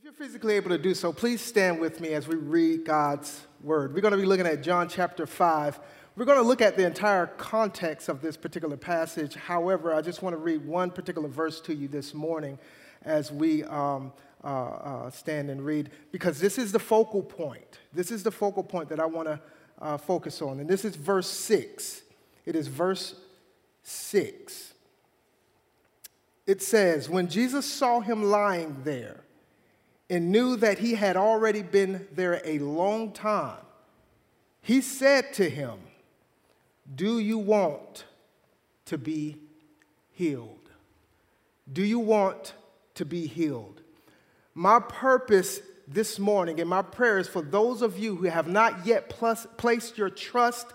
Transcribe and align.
If 0.00 0.04
you're 0.04 0.12
physically 0.14 0.54
able 0.54 0.70
to 0.70 0.78
do 0.78 0.94
so, 0.94 1.12
please 1.12 1.42
stand 1.42 1.78
with 1.78 2.00
me 2.00 2.14
as 2.14 2.26
we 2.26 2.34
read 2.34 2.86
God's 2.86 3.38
word. 3.62 3.92
We're 3.92 4.00
going 4.00 4.12
to 4.12 4.16
be 4.16 4.24
looking 4.24 4.46
at 4.46 4.62
John 4.62 4.88
chapter 4.88 5.26
5. 5.26 5.78
We're 6.16 6.24
going 6.24 6.38
to 6.38 6.42
look 6.42 6.62
at 6.62 6.74
the 6.74 6.86
entire 6.86 7.26
context 7.26 8.08
of 8.08 8.22
this 8.22 8.34
particular 8.34 8.78
passage. 8.78 9.34
However, 9.34 9.92
I 9.92 10.00
just 10.00 10.22
want 10.22 10.32
to 10.32 10.38
read 10.38 10.64
one 10.64 10.90
particular 10.90 11.28
verse 11.28 11.60
to 11.60 11.74
you 11.74 11.86
this 11.86 12.14
morning 12.14 12.58
as 13.02 13.30
we 13.30 13.62
um, 13.64 14.14
uh, 14.42 14.46
uh, 14.46 15.10
stand 15.10 15.50
and 15.50 15.62
read, 15.62 15.90
because 16.12 16.40
this 16.40 16.56
is 16.56 16.72
the 16.72 16.78
focal 16.78 17.22
point. 17.22 17.80
This 17.92 18.10
is 18.10 18.22
the 18.22 18.32
focal 18.32 18.62
point 18.62 18.88
that 18.88 19.00
I 19.00 19.04
want 19.04 19.28
to 19.28 19.38
uh, 19.82 19.98
focus 19.98 20.40
on. 20.40 20.60
And 20.60 20.66
this 20.70 20.86
is 20.86 20.96
verse 20.96 21.28
6. 21.28 22.00
It 22.46 22.56
is 22.56 22.68
verse 22.68 23.16
6. 23.82 24.72
It 26.46 26.62
says, 26.62 27.10
When 27.10 27.28
Jesus 27.28 27.66
saw 27.66 28.00
him 28.00 28.22
lying 28.22 28.78
there 28.82 29.24
and 30.10 30.32
knew 30.32 30.56
that 30.56 30.80
he 30.80 30.94
had 30.94 31.16
already 31.16 31.62
been 31.62 32.08
there 32.12 32.42
a 32.44 32.58
long 32.58 33.12
time, 33.12 33.64
he 34.60 34.80
said 34.80 35.32
to 35.34 35.48
him, 35.48 35.78
Do 36.92 37.20
you 37.20 37.38
want 37.38 38.04
to 38.86 38.98
be 38.98 39.36
healed? 40.10 40.68
Do 41.72 41.84
you 41.84 42.00
want 42.00 42.54
to 42.96 43.04
be 43.04 43.28
healed? 43.28 43.80
My 44.52 44.80
purpose 44.80 45.60
this 45.86 46.18
morning 46.18 46.60
and 46.60 46.68
my 46.68 46.82
prayer 46.82 47.18
is 47.18 47.28
for 47.28 47.42
those 47.42 47.80
of 47.80 47.98
you 47.98 48.16
who 48.16 48.26
have 48.26 48.48
not 48.48 48.84
yet 48.84 49.08
plus, 49.08 49.46
placed 49.56 49.96
your 49.96 50.10
trust 50.10 50.66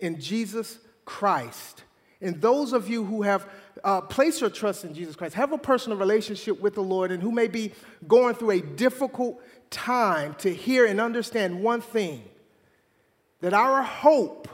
in 0.00 0.20
Jesus 0.20 0.78
Christ. 1.06 1.84
And 2.20 2.40
those 2.40 2.72
of 2.72 2.88
you 2.88 3.04
who 3.04 3.22
have 3.22 3.48
uh, 3.84 4.00
placed 4.00 4.40
your 4.40 4.50
trust 4.50 4.84
in 4.84 4.94
Jesus 4.94 5.16
Christ, 5.16 5.34
have 5.34 5.52
a 5.52 5.58
personal 5.58 5.98
relationship 5.98 6.60
with 6.60 6.74
the 6.74 6.82
Lord, 6.82 7.10
and 7.10 7.22
who 7.22 7.32
may 7.32 7.48
be 7.48 7.72
going 8.06 8.34
through 8.34 8.52
a 8.52 8.60
difficult 8.60 9.42
time 9.70 10.34
to 10.36 10.52
hear 10.52 10.86
and 10.86 11.00
understand 11.00 11.62
one 11.62 11.80
thing 11.80 12.22
that 13.40 13.52
our 13.52 13.82
hope 13.82 14.48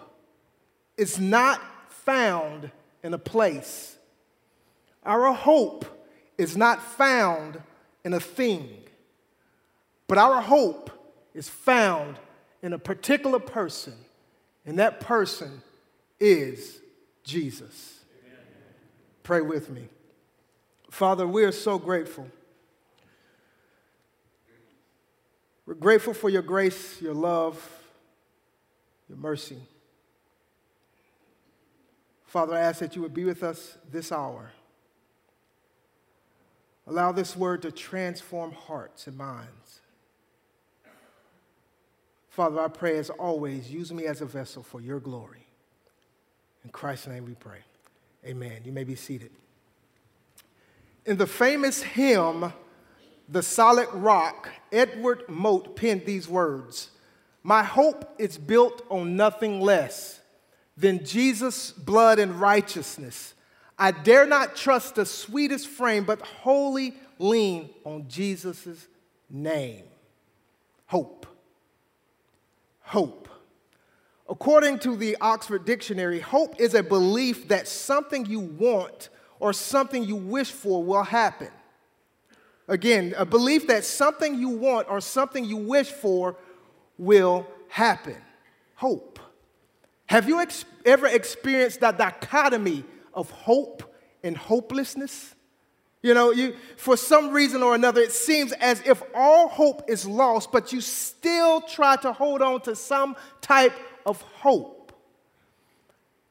is 0.96 1.18
not 1.18 1.60
found 1.90 2.70
in 3.02 3.12
a 3.12 3.18
place, 3.18 3.96
our 5.04 5.32
hope 5.32 5.84
is 6.38 6.56
not 6.56 6.82
found 6.82 7.60
in 8.04 8.14
a 8.14 8.20
thing, 8.20 8.68
but 10.06 10.18
our 10.18 10.40
hope 10.40 10.90
is 11.34 11.48
found 11.48 12.18
in 12.62 12.72
a 12.72 12.78
particular 12.78 13.38
person, 13.38 13.94
and 14.64 14.78
that 14.78 15.00
person 15.00 15.62
is 16.18 16.80
Jesus. 17.22 17.97
Pray 19.28 19.42
with 19.42 19.68
me. 19.68 19.86
Father, 20.90 21.28
we 21.28 21.44
are 21.44 21.52
so 21.52 21.78
grateful. 21.78 22.26
We're 25.66 25.74
grateful 25.74 26.14
for 26.14 26.30
your 26.30 26.40
grace, 26.40 26.98
your 27.02 27.12
love, 27.12 27.62
your 29.06 29.18
mercy. 29.18 29.58
Father, 32.24 32.54
I 32.54 32.60
ask 32.60 32.80
that 32.80 32.96
you 32.96 33.02
would 33.02 33.12
be 33.12 33.24
with 33.24 33.42
us 33.42 33.76
this 33.92 34.12
hour. 34.12 34.50
Allow 36.86 37.12
this 37.12 37.36
word 37.36 37.60
to 37.60 37.70
transform 37.70 38.52
hearts 38.52 39.06
and 39.08 39.18
minds. 39.18 39.82
Father, 42.30 42.60
I 42.60 42.68
pray 42.68 42.96
as 42.96 43.10
always, 43.10 43.70
use 43.70 43.92
me 43.92 44.06
as 44.06 44.22
a 44.22 44.26
vessel 44.26 44.62
for 44.62 44.80
your 44.80 45.00
glory. 45.00 45.44
In 46.64 46.70
Christ's 46.70 47.08
name 47.08 47.26
we 47.26 47.34
pray. 47.34 47.58
Amen. 48.24 48.62
You 48.64 48.72
may 48.72 48.84
be 48.84 48.94
seated. 48.94 49.30
In 51.06 51.16
the 51.16 51.26
famous 51.26 51.82
hymn, 51.82 52.52
The 53.28 53.42
Solid 53.42 53.88
Rock, 53.92 54.50
Edward 54.70 55.24
Mote 55.28 55.76
penned 55.76 56.04
these 56.04 56.28
words 56.28 56.90
My 57.42 57.62
hope 57.62 58.14
is 58.18 58.36
built 58.36 58.82
on 58.90 59.16
nothing 59.16 59.60
less 59.60 60.20
than 60.76 61.04
Jesus' 61.04 61.72
blood 61.72 62.18
and 62.18 62.40
righteousness. 62.40 63.34
I 63.78 63.92
dare 63.92 64.26
not 64.26 64.56
trust 64.56 64.96
the 64.96 65.06
sweetest 65.06 65.68
frame, 65.68 66.04
but 66.04 66.20
wholly 66.20 66.94
lean 67.18 67.70
on 67.84 68.08
Jesus' 68.08 68.86
name. 69.30 69.84
Hope 70.86 71.26
hope. 72.88 73.27
According 74.28 74.80
to 74.80 74.94
the 74.94 75.16
Oxford 75.20 75.64
Dictionary, 75.64 76.20
hope 76.20 76.60
is 76.60 76.74
a 76.74 76.82
belief 76.82 77.48
that 77.48 77.66
something 77.66 78.26
you 78.26 78.40
want 78.40 79.08
or 79.40 79.52
something 79.52 80.04
you 80.04 80.16
wish 80.16 80.50
for 80.50 80.82
will 80.84 81.02
happen. 81.02 81.48
Again, 82.66 83.14
a 83.16 83.24
belief 83.24 83.66
that 83.68 83.84
something 83.84 84.38
you 84.38 84.50
want 84.50 84.88
or 84.90 85.00
something 85.00 85.44
you 85.44 85.56
wish 85.56 85.90
for 85.90 86.36
will 86.98 87.46
happen. 87.68 88.16
Hope. 88.74 89.18
Have 90.06 90.28
you 90.28 90.40
ex- 90.40 90.66
ever 90.84 91.06
experienced 91.06 91.80
that 91.80 91.96
dichotomy 91.96 92.84
of 93.14 93.30
hope 93.30 93.94
and 94.22 94.36
hopelessness? 94.36 95.34
You 96.02 96.14
know, 96.14 96.30
you, 96.30 96.54
for 96.76 96.96
some 96.96 97.30
reason 97.30 97.62
or 97.62 97.74
another, 97.74 98.02
it 98.02 98.12
seems 98.12 98.52
as 98.52 98.82
if 98.86 99.02
all 99.14 99.48
hope 99.48 99.88
is 99.88 100.06
lost, 100.06 100.52
but 100.52 100.72
you 100.72 100.80
still 100.80 101.60
try 101.62 101.96
to 101.96 102.12
hold 102.12 102.40
on 102.40 102.60
to 102.62 102.76
some 102.76 103.16
type 103.40 103.72
of 104.08 104.22
hope. 104.22 104.92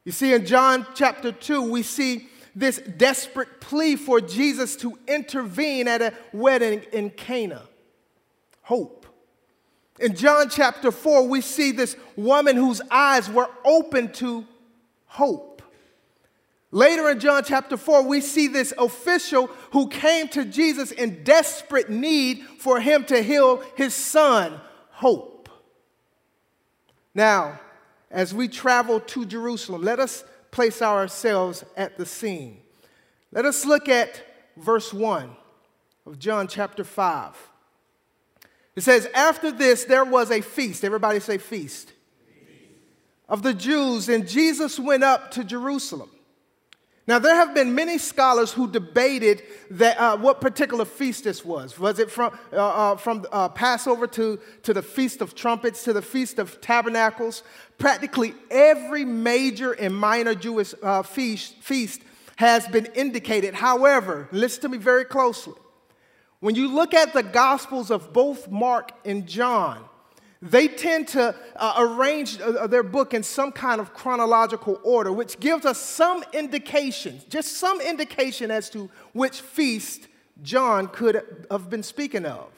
You 0.03 0.11
see, 0.11 0.33
in 0.33 0.45
John 0.45 0.85
chapter 0.95 1.31
2, 1.31 1.69
we 1.69 1.83
see 1.83 2.27
this 2.55 2.79
desperate 2.79 3.61
plea 3.61 3.95
for 3.95 4.19
Jesus 4.19 4.75
to 4.77 4.97
intervene 5.07 5.87
at 5.87 6.01
a 6.01 6.13
wedding 6.33 6.81
in 6.91 7.11
Cana. 7.11 7.61
Hope. 8.63 9.05
In 9.99 10.15
John 10.15 10.49
chapter 10.49 10.91
4, 10.91 11.27
we 11.27 11.41
see 11.41 11.71
this 11.71 11.95
woman 12.15 12.55
whose 12.55 12.81
eyes 12.89 13.29
were 13.29 13.49
open 13.63 14.11
to 14.13 14.45
hope. 15.05 15.61
Later 16.71 17.09
in 17.09 17.19
John 17.19 17.43
chapter 17.45 17.77
4, 17.77 18.03
we 18.03 18.21
see 18.21 18.47
this 18.47 18.73
official 18.77 19.47
who 19.71 19.87
came 19.87 20.27
to 20.29 20.45
Jesus 20.45 20.91
in 20.91 21.23
desperate 21.23 21.89
need 21.89 22.43
for 22.59 22.79
him 22.79 23.05
to 23.05 23.21
heal 23.21 23.63
his 23.75 23.93
son, 23.93 24.59
Hope. 24.89 25.49
Now, 27.13 27.59
as 28.09 28.33
we 28.33 28.47
travel 28.47 28.99
to 28.99 29.25
Jerusalem, 29.25 29.81
let 29.81 29.99
us 29.99 30.23
place 30.51 30.81
ourselves 30.81 31.63
at 31.75 31.97
the 31.97 32.05
scene. 32.05 32.59
Let 33.31 33.45
us 33.45 33.65
look 33.65 33.89
at 33.89 34.21
verse 34.55 34.93
1 34.93 35.29
of 36.05 36.17
John 36.17 36.47
chapter 36.47 36.83
5. 36.83 37.35
It 38.75 38.81
says, 38.81 39.07
After 39.13 39.51
this, 39.51 39.83
there 39.83 40.05
was 40.05 40.31
a 40.31 40.41
feast. 40.41 40.83
Everybody 40.83 41.19
say 41.19 41.37
feast. 41.37 41.87
feast. 41.87 41.93
Of 43.27 43.43
the 43.43 43.53
Jews, 43.53 44.07
and 44.07 44.27
Jesus 44.27 44.79
went 44.79 45.03
up 45.03 45.31
to 45.31 45.43
Jerusalem. 45.43 46.09
Now, 47.07 47.19
there 47.19 47.35
have 47.35 47.55
been 47.55 47.73
many 47.73 47.97
scholars 47.97 48.51
who 48.51 48.69
debated 48.69 49.41
that, 49.71 49.97
uh, 49.97 50.17
what 50.17 50.41
particular 50.41 50.83
feast 50.83 51.23
this 51.23 51.45
was. 51.45 51.79
Was 51.79 51.99
it 51.99 52.11
from, 52.11 52.37
uh, 52.51 52.57
uh, 52.57 52.95
from 52.97 53.25
uh, 53.31 53.47
Passover 53.47 54.07
to, 54.07 54.37
to 54.63 54.73
the 54.73 54.81
Feast 54.81 55.21
of 55.21 55.33
Trumpets 55.33 55.83
to 55.85 55.93
the 55.93 56.01
Feast 56.01 56.37
of 56.37 56.59
Tabernacles? 56.59 57.43
Practically 57.77 58.35
every 58.51 59.05
major 59.05 59.71
and 59.71 59.95
minor 59.95 60.35
Jewish 60.35 60.73
uh, 60.83 61.01
feast, 61.01 61.55
feast 61.61 62.01
has 62.35 62.67
been 62.67 62.87
indicated. 62.87 63.53
However, 63.53 64.27
listen 64.33 64.63
to 64.63 64.69
me 64.69 64.77
very 64.77 65.05
closely. 65.05 65.55
When 66.41 66.55
you 66.55 66.67
look 66.67 66.93
at 66.93 67.13
the 67.13 67.23
Gospels 67.23 67.89
of 67.89 68.11
both 68.11 68.51
Mark 68.51 68.91
and 69.05 69.25
John, 69.25 69.85
they 70.41 70.67
tend 70.67 71.07
to 71.09 71.35
uh, 71.55 71.73
arrange 71.77 72.39
uh, 72.39 72.67
their 72.67 72.83
book 72.83 73.13
in 73.13 73.23
some 73.23 73.51
kind 73.51 73.81
of 73.81 73.93
chronological 73.93 74.79
order, 74.83 75.11
which 75.11 75.39
gives 75.39 75.65
us 75.65 75.79
some 75.79 76.23
indication, 76.33 77.19
just 77.29 77.53
some 77.57 77.81
indication 77.81 78.51
as 78.51 78.69
to 78.69 78.89
which 79.13 79.41
feast 79.41 80.07
John 80.43 80.87
could 80.87 81.23
have 81.49 81.69
been 81.69 81.83
speaking 81.83 82.25
of. 82.25 82.51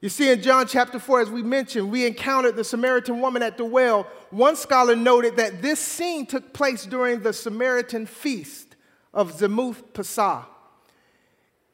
You 0.00 0.08
see, 0.08 0.30
in 0.30 0.40
John 0.40 0.66
chapter 0.66 0.98
4, 0.98 1.20
as 1.20 1.30
we 1.30 1.42
mentioned, 1.42 1.90
we 1.90 2.06
encountered 2.06 2.56
the 2.56 2.64
Samaritan 2.64 3.20
woman 3.20 3.42
at 3.42 3.58
the 3.58 3.66
well. 3.66 4.06
One 4.30 4.56
scholar 4.56 4.96
noted 4.96 5.36
that 5.36 5.60
this 5.60 5.78
scene 5.78 6.24
took 6.24 6.54
place 6.54 6.86
during 6.86 7.20
the 7.20 7.34
Samaritan 7.34 8.06
feast 8.06 8.76
of 9.12 9.38
Zemuth 9.38 9.82
Paschah. 9.92 10.46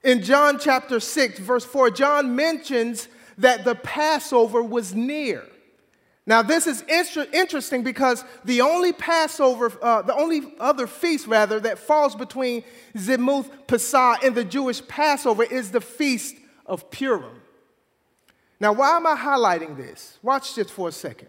In 0.02 0.22
John 0.22 0.58
chapter 0.58 0.98
6, 0.98 1.38
verse 1.38 1.64
4, 1.64 1.90
John 1.90 2.34
mentions 2.34 3.06
that 3.38 3.64
the 3.64 3.74
Passover 3.74 4.62
was 4.62 4.94
near. 4.94 5.44
Now, 6.28 6.42
this 6.42 6.66
is 6.66 6.82
inter- 6.88 7.28
interesting 7.32 7.84
because 7.84 8.24
the 8.44 8.60
only 8.60 8.92
Passover, 8.92 9.72
uh, 9.80 10.02
the 10.02 10.14
only 10.14 10.42
other 10.58 10.88
feast, 10.88 11.28
rather, 11.28 11.60
that 11.60 11.78
falls 11.78 12.16
between 12.16 12.64
Zemuth 12.96 13.48
Paschah 13.68 14.24
and 14.24 14.34
the 14.34 14.44
Jewish 14.44 14.86
Passover 14.88 15.44
is 15.44 15.70
the 15.70 15.80
Feast 15.80 16.34
of 16.66 16.90
Purim. 16.90 17.42
Now, 18.58 18.72
why 18.72 18.96
am 18.96 19.06
I 19.06 19.14
highlighting 19.14 19.76
this? 19.76 20.18
Watch 20.22 20.54
this 20.56 20.70
for 20.70 20.88
a 20.88 20.92
second. 20.92 21.28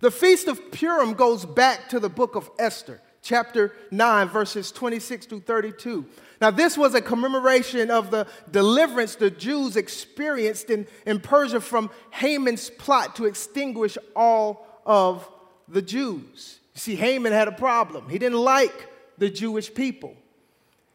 The 0.00 0.10
Feast 0.10 0.48
of 0.48 0.72
Purim 0.72 1.14
goes 1.14 1.46
back 1.46 1.88
to 1.90 2.00
the 2.00 2.10
book 2.10 2.34
of 2.34 2.50
Esther. 2.58 3.00
Chapter 3.22 3.72
9, 3.90 4.28
verses 4.28 4.72
26 4.72 5.26
through 5.26 5.40
32. 5.40 6.04
Now, 6.40 6.50
this 6.50 6.76
was 6.76 6.94
a 6.94 7.00
commemoration 7.00 7.90
of 7.90 8.10
the 8.10 8.26
deliverance 8.50 9.14
the 9.14 9.30
Jews 9.30 9.76
experienced 9.76 10.70
in, 10.70 10.88
in 11.06 11.20
Persia 11.20 11.60
from 11.60 11.88
Haman's 12.10 12.68
plot 12.68 13.16
to 13.16 13.26
extinguish 13.26 13.96
all 14.16 14.66
of 14.84 15.28
the 15.68 15.80
Jews. 15.80 16.58
You 16.74 16.80
see, 16.80 16.94
Haman 16.96 17.32
had 17.32 17.46
a 17.46 17.52
problem. 17.52 18.08
He 18.08 18.18
didn't 18.18 18.38
like 18.38 18.88
the 19.18 19.30
Jewish 19.30 19.72
people. 19.72 20.16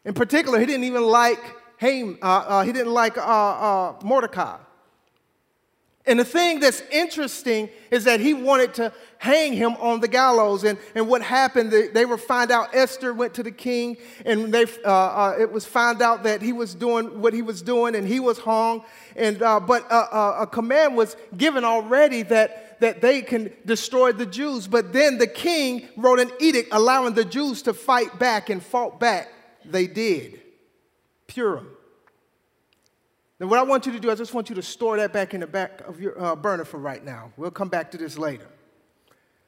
In 0.03 0.13
particular, 0.13 0.59
he 0.59 0.65
didn't 0.65 0.83
even 0.83 1.03
like 1.03 1.39
Haman, 1.77 2.17
uh, 2.21 2.25
uh, 2.25 2.63
he 2.63 2.73
didn't 2.73 2.93
like 2.93 3.17
uh, 3.17 3.21
uh 3.21 3.99
Mordecai. 4.03 4.57
And 6.07 6.17
the 6.17 6.25
thing 6.25 6.61
that's 6.61 6.81
interesting 6.89 7.69
is 7.91 8.05
that 8.05 8.21
he 8.21 8.33
wanted 8.33 8.73
to 8.75 8.93
hang 9.19 9.53
him 9.53 9.73
on 9.79 9.99
the 9.99 10.07
gallows. 10.07 10.63
And, 10.63 10.77
and 10.95 11.07
what 11.07 11.21
happened, 11.21 11.71
they, 11.71 11.87
they 11.87 12.05
were 12.05 12.17
find 12.17 12.51
out 12.51 12.75
Esther 12.75 13.13
went 13.13 13.33
to 13.35 13.43
the 13.43 13.51
king, 13.51 13.97
and 14.25 14.53
they, 14.53 14.65
uh, 14.85 14.87
uh, 14.87 15.35
it 15.39 15.51
was 15.51 15.65
found 15.65 16.01
out 16.01 16.23
that 16.23 16.41
he 16.41 16.53
was 16.53 16.75
doing 16.75 17.21
what 17.21 17.33
he 17.33 17.41
was 17.41 17.61
doing, 17.61 17.95
and 17.95 18.07
he 18.07 18.19
was 18.19 18.37
hung. 18.37 18.83
And, 19.15 19.41
uh, 19.41 19.59
but 19.59 19.91
uh, 19.91 20.07
uh, 20.11 20.37
a 20.41 20.47
command 20.47 20.95
was 20.95 21.15
given 21.35 21.63
already 21.63 22.23
that, 22.23 22.79
that 22.79 23.01
they 23.01 23.21
can 23.21 23.51
destroy 23.65 24.11
the 24.11 24.25
Jews. 24.25 24.67
But 24.67 24.93
then 24.93 25.17
the 25.17 25.27
king 25.27 25.87
wrote 25.97 26.19
an 26.19 26.31
edict 26.39 26.69
allowing 26.71 27.13
the 27.13 27.25
Jews 27.25 27.63
to 27.63 27.73
fight 27.73 28.19
back 28.19 28.49
and 28.49 28.61
fought 28.61 28.99
back. 28.99 29.29
They 29.65 29.87
did. 29.87 30.41
Purim. 31.27 31.69
Now, 33.39 33.47
what 33.47 33.59
I 33.59 33.63
want 33.63 33.85
you 33.85 33.91
to 33.91 33.99
do, 33.99 34.09
I 34.09 34.15
just 34.15 34.33
want 34.33 34.49
you 34.49 34.55
to 34.55 34.63
store 34.63 34.97
that 34.97 35.13
back 35.13 35.35
in 35.35 35.41
the 35.41 35.47
back 35.47 35.81
of 35.87 36.01
your 36.01 36.19
uh, 36.19 36.35
burner 36.35 36.65
for 36.65 36.79
right 36.79 37.03
now. 37.03 37.31
We'll 37.37 37.51
come 37.51 37.69
back 37.69 37.91
to 37.91 37.97
this 37.97 38.17
later. 38.17 38.47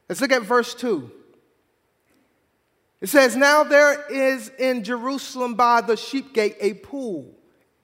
Let's 0.09 0.21
look 0.21 0.31
at 0.31 0.41
verse 0.41 0.73
2. 0.73 1.11
It 2.99 3.07
says, 3.07 3.35
Now 3.35 3.63
there 3.63 4.09
is 4.11 4.51
in 4.57 4.83
Jerusalem 4.83 5.53
by 5.53 5.81
the 5.81 5.95
sheep 5.95 6.33
gate 6.33 6.57
a 6.59 6.73
pool, 6.73 7.33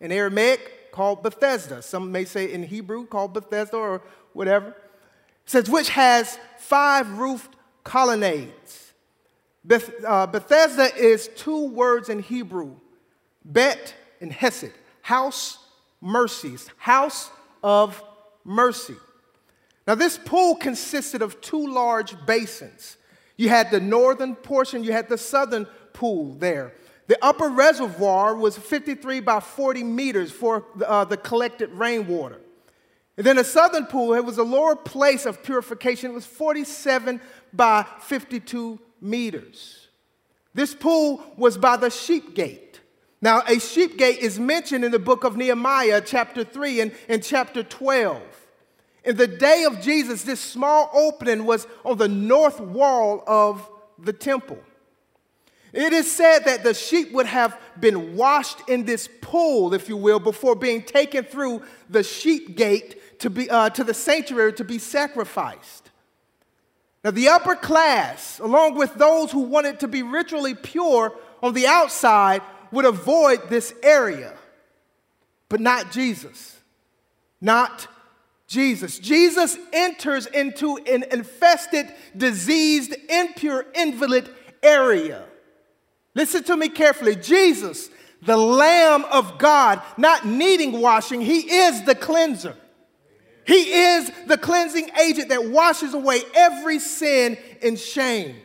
in 0.01 0.11
Aramaic 0.11 0.91
called 0.91 1.23
Bethesda. 1.23 1.81
Some 1.81 2.11
may 2.11 2.25
say 2.25 2.51
in 2.51 2.63
Hebrew 2.63 3.05
called 3.05 3.33
Bethesda 3.33 3.77
or 3.77 4.01
whatever. 4.33 4.69
It 4.69 4.75
says, 5.45 5.69
which 5.69 5.89
has 5.89 6.39
five 6.57 7.19
roofed 7.19 7.55
colonnades. 7.83 8.93
Beth, 9.63 9.91
uh, 10.05 10.27
Bethesda 10.27 10.95
is 10.95 11.29
two 11.35 11.67
words 11.67 12.09
in 12.09 12.19
Hebrew, 12.19 12.75
Bet 13.43 13.93
and 14.21 14.31
Hesed, 14.31 14.71
house 15.01 15.59
mercies, 16.01 16.69
house 16.77 17.29
of 17.63 18.01
mercy. 18.43 18.95
Now, 19.87 19.95
this 19.95 20.17
pool 20.17 20.55
consisted 20.55 21.21
of 21.21 21.41
two 21.41 21.67
large 21.67 22.15
basins. 22.25 22.97
You 23.37 23.49
had 23.49 23.69
the 23.69 23.79
northern 23.79 24.35
portion, 24.35 24.83
you 24.83 24.91
had 24.91 25.09
the 25.09 25.17
southern 25.17 25.65
pool 25.93 26.33
there. 26.35 26.73
The 27.07 27.23
upper 27.23 27.49
reservoir 27.49 28.35
was 28.35 28.57
53 28.57 29.19
by 29.19 29.39
40 29.39 29.83
meters 29.83 30.31
for 30.31 30.65
uh, 30.85 31.05
the 31.05 31.17
collected 31.17 31.69
rainwater. 31.71 32.39
And 33.17 33.25
then 33.25 33.35
the 33.35 33.43
southern 33.43 33.85
pool, 33.85 34.13
it 34.13 34.25
was 34.25 34.37
a 34.37 34.43
lower 34.43 34.75
place 34.75 35.25
of 35.25 35.43
purification. 35.43 36.11
It 36.11 36.13
was 36.15 36.25
47 36.25 37.21
by 37.53 37.85
52 38.01 38.79
meters. 38.99 39.87
This 40.53 40.73
pool 40.73 41.23
was 41.37 41.57
by 41.57 41.77
the 41.77 41.89
sheep 41.89 42.33
gate. 42.33 42.79
Now, 43.21 43.43
a 43.47 43.59
sheep 43.59 43.97
gate 43.97 44.19
is 44.19 44.39
mentioned 44.39 44.83
in 44.83 44.91
the 44.91 44.99
book 44.99 45.23
of 45.23 45.37
Nehemiah, 45.37 46.01
chapter 46.01 46.43
3 46.43 46.81
and, 46.81 46.91
and 47.07 47.23
chapter 47.23 47.63
12. 47.63 48.21
In 49.05 49.17
the 49.17 49.27
day 49.27 49.65
of 49.65 49.81
Jesus, 49.81 50.23
this 50.23 50.39
small 50.39 50.89
opening 50.91 51.45
was 51.45 51.67
on 51.85 51.97
the 51.97 52.07
north 52.07 52.59
wall 52.59 53.23
of 53.27 53.69
the 53.99 54.13
temple. 54.13 54.57
It 55.71 55.93
is 55.93 56.11
said 56.11 56.45
that 56.45 56.63
the 56.63 56.73
sheep 56.73 57.11
would 57.11 57.25
have 57.27 57.59
been 57.79 58.15
washed 58.15 58.67
in 58.67 58.85
this 58.85 59.07
pool, 59.21 59.73
if 59.73 59.89
you 59.89 59.97
will, 59.97 60.19
before 60.19 60.55
being 60.55 60.81
taken 60.81 61.23
through 61.23 61.61
the 61.89 62.01
sheep 62.01 62.55
gate 62.55 63.19
to, 63.19 63.29
be, 63.29 63.49
uh, 63.49 63.69
to 63.71 63.83
the 63.83 63.93
sanctuary 63.93 64.53
to 64.53 64.63
be 64.63 64.79
sacrificed. 64.79 65.91
Now, 67.03 67.11
the 67.11 67.27
upper 67.27 67.55
class, 67.55 68.39
along 68.39 68.75
with 68.75 68.95
those 68.95 69.31
who 69.31 69.41
wanted 69.41 69.81
to 69.81 69.87
be 69.87 70.01
ritually 70.01 70.55
pure 70.55 71.13
on 71.43 71.53
the 71.53 71.67
outside, 71.67 72.41
would 72.71 72.85
avoid 72.85 73.49
this 73.49 73.73
area, 73.83 74.33
but 75.49 75.59
not 75.59 75.91
Jesus. 75.91 76.59
Not 77.39 77.87
Jesus. 78.55 78.99
Jesus 78.99 79.57
enters 79.73 80.27
into 80.27 80.77
an 80.77 81.03
infested, 81.11 81.93
diseased, 82.15 82.95
impure, 83.09 83.65
invalid 83.75 84.29
area. 84.63 85.25
Listen 86.13 86.41
to 86.45 86.55
me 86.55 86.69
carefully. 86.69 87.17
Jesus, 87.17 87.89
the 88.21 88.37
Lamb 88.37 89.03
of 89.11 89.37
God, 89.37 89.81
not 89.97 90.25
needing 90.25 90.79
washing, 90.79 91.19
He 91.19 91.39
is 91.39 91.83
the 91.83 91.95
cleanser. 91.95 92.55
He 93.45 93.73
is 93.73 94.09
the 94.25 94.37
cleansing 94.37 94.89
agent 95.01 95.29
that 95.29 95.49
washes 95.49 95.93
away 95.93 96.21
every 96.33 96.79
sin 96.79 97.37
and 97.61 97.77
shame. 97.77 98.37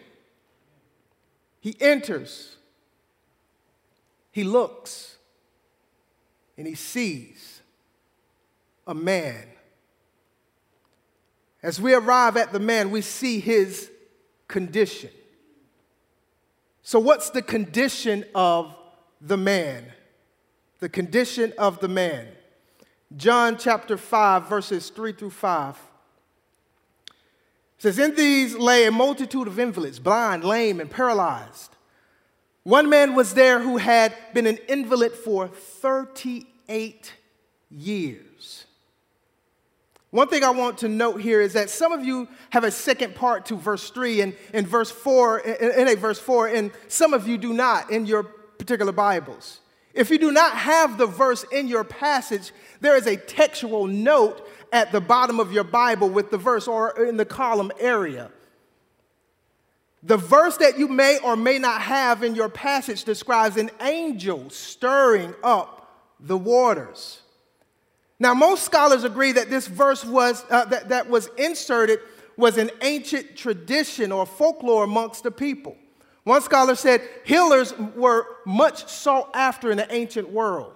He 1.60 1.76
enters 1.80 2.56
he 4.32 4.44
looks 4.44 5.16
and 6.56 6.66
he 6.66 6.74
sees 6.74 7.60
a 8.86 8.94
man. 8.94 9.46
As 11.62 11.80
we 11.80 11.94
arrive 11.94 12.36
at 12.36 12.52
the 12.52 12.58
man, 12.58 12.90
we 12.90 13.02
see 13.02 13.40
his 13.40 13.90
condition. 14.48 15.10
So, 16.82 16.98
what's 16.98 17.30
the 17.30 17.42
condition 17.42 18.24
of 18.34 18.74
the 19.20 19.36
man? 19.36 19.84
The 20.78 20.88
condition 20.88 21.52
of 21.58 21.80
the 21.80 21.88
man. 21.88 22.28
John 23.16 23.58
chapter 23.58 23.96
5, 23.96 24.48
verses 24.48 24.88
3 24.90 25.12
through 25.12 25.30
5 25.30 25.76
says, 27.78 27.98
In 27.98 28.14
these 28.14 28.54
lay 28.54 28.86
a 28.86 28.90
multitude 28.90 29.46
of 29.46 29.58
invalids, 29.58 29.98
blind, 29.98 30.44
lame, 30.44 30.80
and 30.80 30.90
paralyzed. 30.90 31.76
One 32.62 32.88
man 32.88 33.14
was 33.14 33.34
there 33.34 33.60
who 33.60 33.78
had 33.78 34.14
been 34.32 34.46
an 34.46 34.58
invalid 34.68 35.12
for 35.12 35.48
38 35.48 37.14
years. 37.70 38.29
One 40.10 40.26
thing 40.26 40.42
I 40.42 40.50
want 40.50 40.78
to 40.78 40.88
note 40.88 41.20
here 41.20 41.40
is 41.40 41.52
that 41.52 41.70
some 41.70 41.92
of 41.92 42.04
you 42.04 42.26
have 42.50 42.64
a 42.64 42.70
second 42.70 43.14
part 43.14 43.46
to 43.46 43.56
verse 43.56 43.90
3 43.90 44.22
and 44.22 44.36
in 44.52 44.66
verse 44.66 44.90
4, 44.90 45.38
in 45.38 45.88
a 45.88 45.94
verse 45.94 46.18
4, 46.18 46.48
and 46.48 46.72
some 46.88 47.14
of 47.14 47.28
you 47.28 47.38
do 47.38 47.52
not 47.52 47.90
in 47.90 48.06
your 48.06 48.24
particular 48.24 48.92
Bibles. 48.92 49.60
If 49.94 50.10
you 50.10 50.18
do 50.18 50.32
not 50.32 50.56
have 50.56 50.98
the 50.98 51.06
verse 51.06 51.44
in 51.52 51.68
your 51.68 51.84
passage, 51.84 52.52
there 52.80 52.96
is 52.96 53.06
a 53.06 53.16
textual 53.16 53.86
note 53.86 54.48
at 54.72 54.90
the 54.90 55.00
bottom 55.00 55.38
of 55.38 55.52
your 55.52 55.64
Bible 55.64 56.08
with 56.08 56.30
the 56.30 56.38
verse 56.38 56.66
or 56.66 56.90
in 57.04 57.16
the 57.16 57.24
column 57.24 57.70
area. 57.78 58.30
The 60.02 60.16
verse 60.16 60.56
that 60.58 60.78
you 60.78 60.88
may 60.88 61.18
or 61.18 61.36
may 61.36 61.58
not 61.58 61.82
have 61.82 62.22
in 62.22 62.34
your 62.34 62.48
passage 62.48 63.04
describes 63.04 63.56
an 63.56 63.70
angel 63.80 64.48
stirring 64.50 65.34
up 65.42 66.16
the 66.18 66.38
waters. 66.38 67.20
Now, 68.20 68.34
most 68.34 68.64
scholars 68.64 69.02
agree 69.02 69.32
that 69.32 69.48
this 69.48 69.66
verse 69.66 70.04
was, 70.04 70.44
uh, 70.50 70.66
that, 70.66 70.90
that 70.90 71.08
was 71.08 71.28
inserted 71.38 72.00
was 72.36 72.58
an 72.58 72.70
ancient 72.82 73.34
tradition 73.34 74.12
or 74.12 74.26
folklore 74.26 74.84
amongst 74.84 75.22
the 75.22 75.30
people. 75.30 75.76
One 76.24 76.42
scholar 76.42 76.74
said 76.74 77.00
healers 77.24 77.76
were 77.96 78.26
much 78.44 78.86
sought 78.88 79.30
after 79.34 79.70
in 79.70 79.78
the 79.78 79.92
ancient 79.92 80.30
world, 80.30 80.74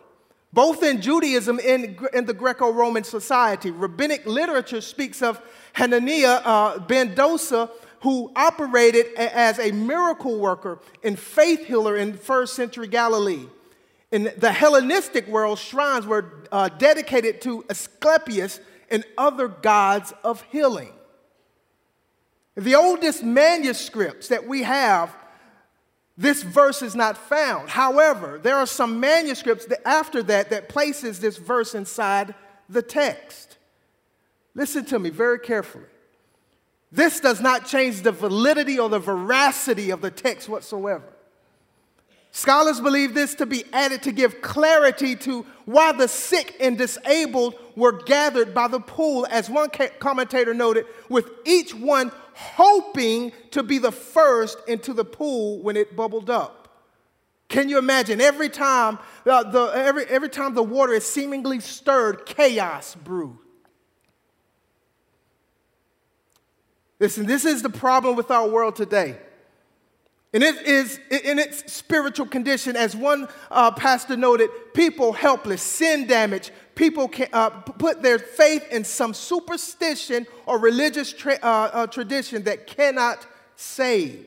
both 0.54 0.82
in 0.82 1.02
Judaism 1.02 1.60
and 1.64 2.00
in 2.14 2.24
the 2.24 2.32
Greco 2.32 2.72
Roman 2.72 3.04
society. 3.04 3.70
Rabbinic 3.70 4.24
literature 4.24 4.80
speaks 4.80 5.20
of 5.20 5.40
Hananiah 5.74 6.40
uh, 6.44 6.78
ben 6.78 7.14
Dosa 7.14 7.70
who 8.00 8.30
operated 8.36 9.06
as 9.16 9.58
a 9.58 9.70
miracle 9.72 10.38
worker 10.38 10.78
and 11.02 11.18
faith 11.18 11.64
healer 11.66 11.96
in 11.96 12.14
first 12.14 12.54
century 12.54 12.86
Galilee. 12.86 13.46
In 14.14 14.32
the 14.36 14.52
Hellenistic 14.52 15.26
world, 15.26 15.58
shrines 15.58 16.06
were 16.06 16.46
uh, 16.52 16.68
dedicated 16.68 17.40
to 17.40 17.64
Asclepius 17.68 18.60
and 18.88 19.04
other 19.18 19.48
gods 19.48 20.14
of 20.22 20.40
healing. 20.52 20.92
The 22.54 22.76
oldest 22.76 23.24
manuscripts 23.24 24.28
that 24.28 24.46
we 24.46 24.62
have, 24.62 25.12
this 26.16 26.44
verse 26.44 26.80
is 26.80 26.94
not 26.94 27.18
found. 27.18 27.70
However, 27.70 28.38
there 28.40 28.54
are 28.54 28.68
some 28.68 29.00
manuscripts 29.00 29.66
that 29.66 29.84
after 29.84 30.22
that 30.22 30.48
that 30.50 30.68
places 30.68 31.18
this 31.18 31.36
verse 31.36 31.74
inside 31.74 32.36
the 32.68 32.82
text. 32.82 33.58
Listen 34.54 34.84
to 34.84 35.00
me 35.00 35.10
very 35.10 35.40
carefully. 35.40 35.86
This 36.92 37.18
does 37.18 37.40
not 37.40 37.66
change 37.66 38.02
the 38.02 38.12
validity 38.12 38.78
or 38.78 38.88
the 38.88 39.00
veracity 39.00 39.90
of 39.90 40.02
the 40.02 40.12
text 40.12 40.48
whatsoever. 40.48 41.13
Scholars 42.36 42.80
believe 42.80 43.14
this 43.14 43.36
to 43.36 43.46
be 43.46 43.64
added 43.72 44.02
to 44.02 44.10
give 44.10 44.42
clarity 44.42 45.14
to 45.14 45.46
why 45.66 45.92
the 45.92 46.08
sick 46.08 46.56
and 46.58 46.76
disabled 46.76 47.54
were 47.76 47.92
gathered 47.92 48.52
by 48.52 48.66
the 48.66 48.80
pool, 48.80 49.24
as 49.30 49.48
one 49.48 49.70
commentator 50.00 50.52
noted, 50.52 50.84
with 51.08 51.30
each 51.44 51.72
one 51.72 52.10
hoping 52.32 53.30
to 53.52 53.62
be 53.62 53.78
the 53.78 53.92
first 53.92 54.58
into 54.66 54.92
the 54.92 55.04
pool 55.04 55.62
when 55.62 55.76
it 55.76 55.94
bubbled 55.94 56.28
up. 56.28 56.82
Can 57.48 57.68
you 57.68 57.78
imagine? 57.78 58.20
Every 58.20 58.48
time, 58.48 58.98
uh, 59.24 59.44
the, 59.44 59.66
every, 59.66 60.04
every 60.06 60.28
time 60.28 60.54
the 60.54 60.62
water 60.64 60.92
is 60.92 61.08
seemingly 61.08 61.60
stirred, 61.60 62.26
chaos 62.26 62.96
brewed. 62.96 63.38
Listen, 66.98 67.26
this 67.26 67.44
is 67.44 67.62
the 67.62 67.70
problem 67.70 68.16
with 68.16 68.32
our 68.32 68.48
world 68.48 68.74
today. 68.74 69.18
And 70.34 70.42
it 70.42 70.62
is 70.66 70.98
in 71.10 71.38
its 71.38 71.72
spiritual 71.72 72.26
condition, 72.26 72.74
as 72.74 72.96
one 72.96 73.28
uh, 73.52 73.70
pastor 73.70 74.16
noted, 74.16 74.50
people 74.74 75.12
helpless, 75.12 75.62
sin 75.62 76.08
damage. 76.08 76.50
People 76.74 77.06
can, 77.06 77.28
uh, 77.32 77.50
put 77.50 78.02
their 78.02 78.18
faith 78.18 78.66
in 78.72 78.82
some 78.82 79.14
superstition 79.14 80.26
or 80.46 80.58
religious 80.58 81.12
tra- 81.12 81.38
uh, 81.40 81.70
uh, 81.72 81.86
tradition 81.86 82.42
that 82.42 82.66
cannot 82.66 83.24
save. 83.54 84.26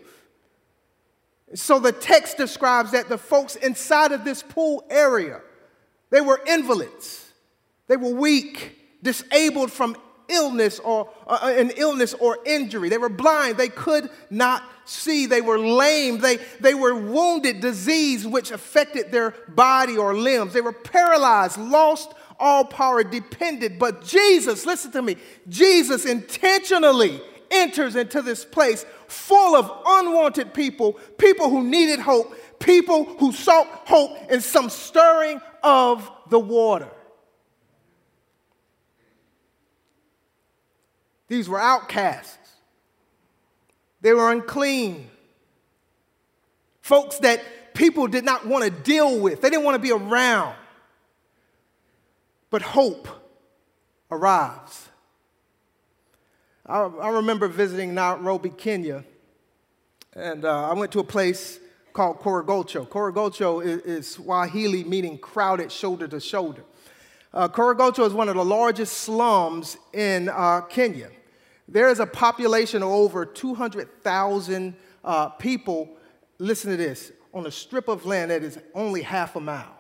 So 1.54 1.78
the 1.78 1.92
text 1.92 2.38
describes 2.38 2.92
that 2.92 3.10
the 3.10 3.18
folks 3.18 3.58
inside 3.58 4.14
of 4.14 4.24
this 4.24 4.42
pool 4.42 4.86
area, 4.90 5.42
they 6.10 6.22
were 6.22 6.42
invalids, 6.48 7.30
they 7.88 7.98
were 7.98 8.14
weak, 8.14 8.78
disabled 9.04 9.74
from 9.74 9.98
illness 10.28 10.80
or 10.80 11.10
uh, 11.26 11.40
uh, 11.42 11.54
an 11.58 11.72
illness 11.78 12.14
or 12.14 12.40
injury. 12.46 12.90
They 12.90 12.98
were 12.98 13.10
blind. 13.10 13.58
They 13.58 13.70
could 13.70 14.10
not 14.30 14.64
see. 14.86 15.26
They 15.26 15.42
were 15.42 15.60
lame. 15.60 16.20
They, 16.20 16.38
they 16.60 16.74
were 16.74 16.96
wounded, 16.96 17.60
disease 17.60 18.26
which 18.26 18.52
affected 18.52 19.12
their 19.12 19.36
body 19.48 19.98
or 19.98 20.16
limbs. 20.16 20.54
They 20.54 20.62
were 20.62 20.74
paralyzed, 20.74 21.58
lost 21.58 22.14
all 22.40 22.66
power, 22.66 23.04
dependent. 23.04 23.80
But 23.80 24.04
Jesus, 24.04 24.66
listen 24.66 24.92
to 24.92 25.02
me, 25.02 25.18
Jesus 25.48 26.06
intentionally 26.06 27.22
enters 27.50 27.96
into 27.96 28.22
this 28.22 28.44
place 28.44 28.86
full 29.08 29.56
of 29.56 29.72
unwanted 29.86 30.54
people, 30.54 30.94
people 31.18 31.50
who 31.50 31.64
needed 31.64 32.00
hope, 32.00 32.36
people 32.60 33.06
who 33.06 33.32
sought 33.32 33.68
hope 33.86 34.18
in 34.30 34.42
some 34.42 34.70
stirring 34.70 35.40
of 35.64 36.10
the 36.30 36.40
water. 36.40 36.90
These 41.28 41.50
were 41.50 41.60
outcasts. 41.60 42.38
They 44.02 44.14
were 44.14 44.32
unclean. 44.32 45.10
Folks 46.82 47.18
that 47.20 47.74
people 47.74 48.08
did 48.08 48.24
not 48.24 48.48
want 48.48 48.64
to 48.64 48.72
deal 48.72 49.20
with, 49.20 49.42
they 49.42 49.50
didn't 49.50 49.66
want 49.66 49.76
to 49.76 49.80
be 49.80 49.92
around. 49.92 50.56
But 52.50 52.62
hope 52.62 53.08
arrives. 54.10 54.88
I, 56.66 56.80
I 56.80 57.10
remember 57.10 57.48
visiting 57.48 57.94
Nairobi, 57.94 58.50
Kenya, 58.50 59.04
and 60.14 60.46
uh, 60.46 60.70
I 60.70 60.74
went 60.74 60.92
to 60.94 61.00
a 61.00 61.04
place 61.04 61.60
called 61.94 62.20
Korogocho. 62.20 62.88
Korogocho 62.88 63.66
is, 63.66 63.82
is 63.82 64.12
Swahili 64.12 64.84
meaning 64.84 65.18
crowded 65.18 65.72
shoulder 65.72 66.08
to 66.08 66.20
shoulder. 66.20 66.64
Uh, 67.34 67.48
Korogocho 67.48 68.06
is 68.06 68.14
one 68.14 68.30
of 68.30 68.36
the 68.36 68.46
largest 68.46 69.00
slums 69.00 69.78
in 69.94 70.30
uh, 70.30 70.62
Kenya. 70.62 71.10
There 71.68 71.90
is 71.90 72.00
a 72.00 72.06
population 72.06 72.82
of 72.82 72.90
over 72.90 73.26
200,000 73.26 74.76
uh, 75.04 75.30
people, 75.30 75.90
listen 76.38 76.72
to 76.72 76.78
this, 76.78 77.12
on 77.34 77.46
a 77.46 77.52
strip 77.52 77.88
of 77.88 78.06
land 78.06 78.32
that 78.32 78.44
is 78.44 78.58
only 78.74 79.02
half 79.02 79.36
a 79.36 79.40
mile. 79.42 79.78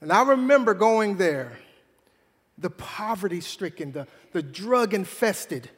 And 0.00 0.12
I 0.12 0.22
remember 0.22 0.72
going 0.72 1.16
there, 1.16 1.58
the 2.56 2.70
poverty 2.70 3.40
stricken, 3.40 3.92
the, 3.92 4.06
the 4.32 4.42
drug 4.42 4.94
infested, 4.94 5.68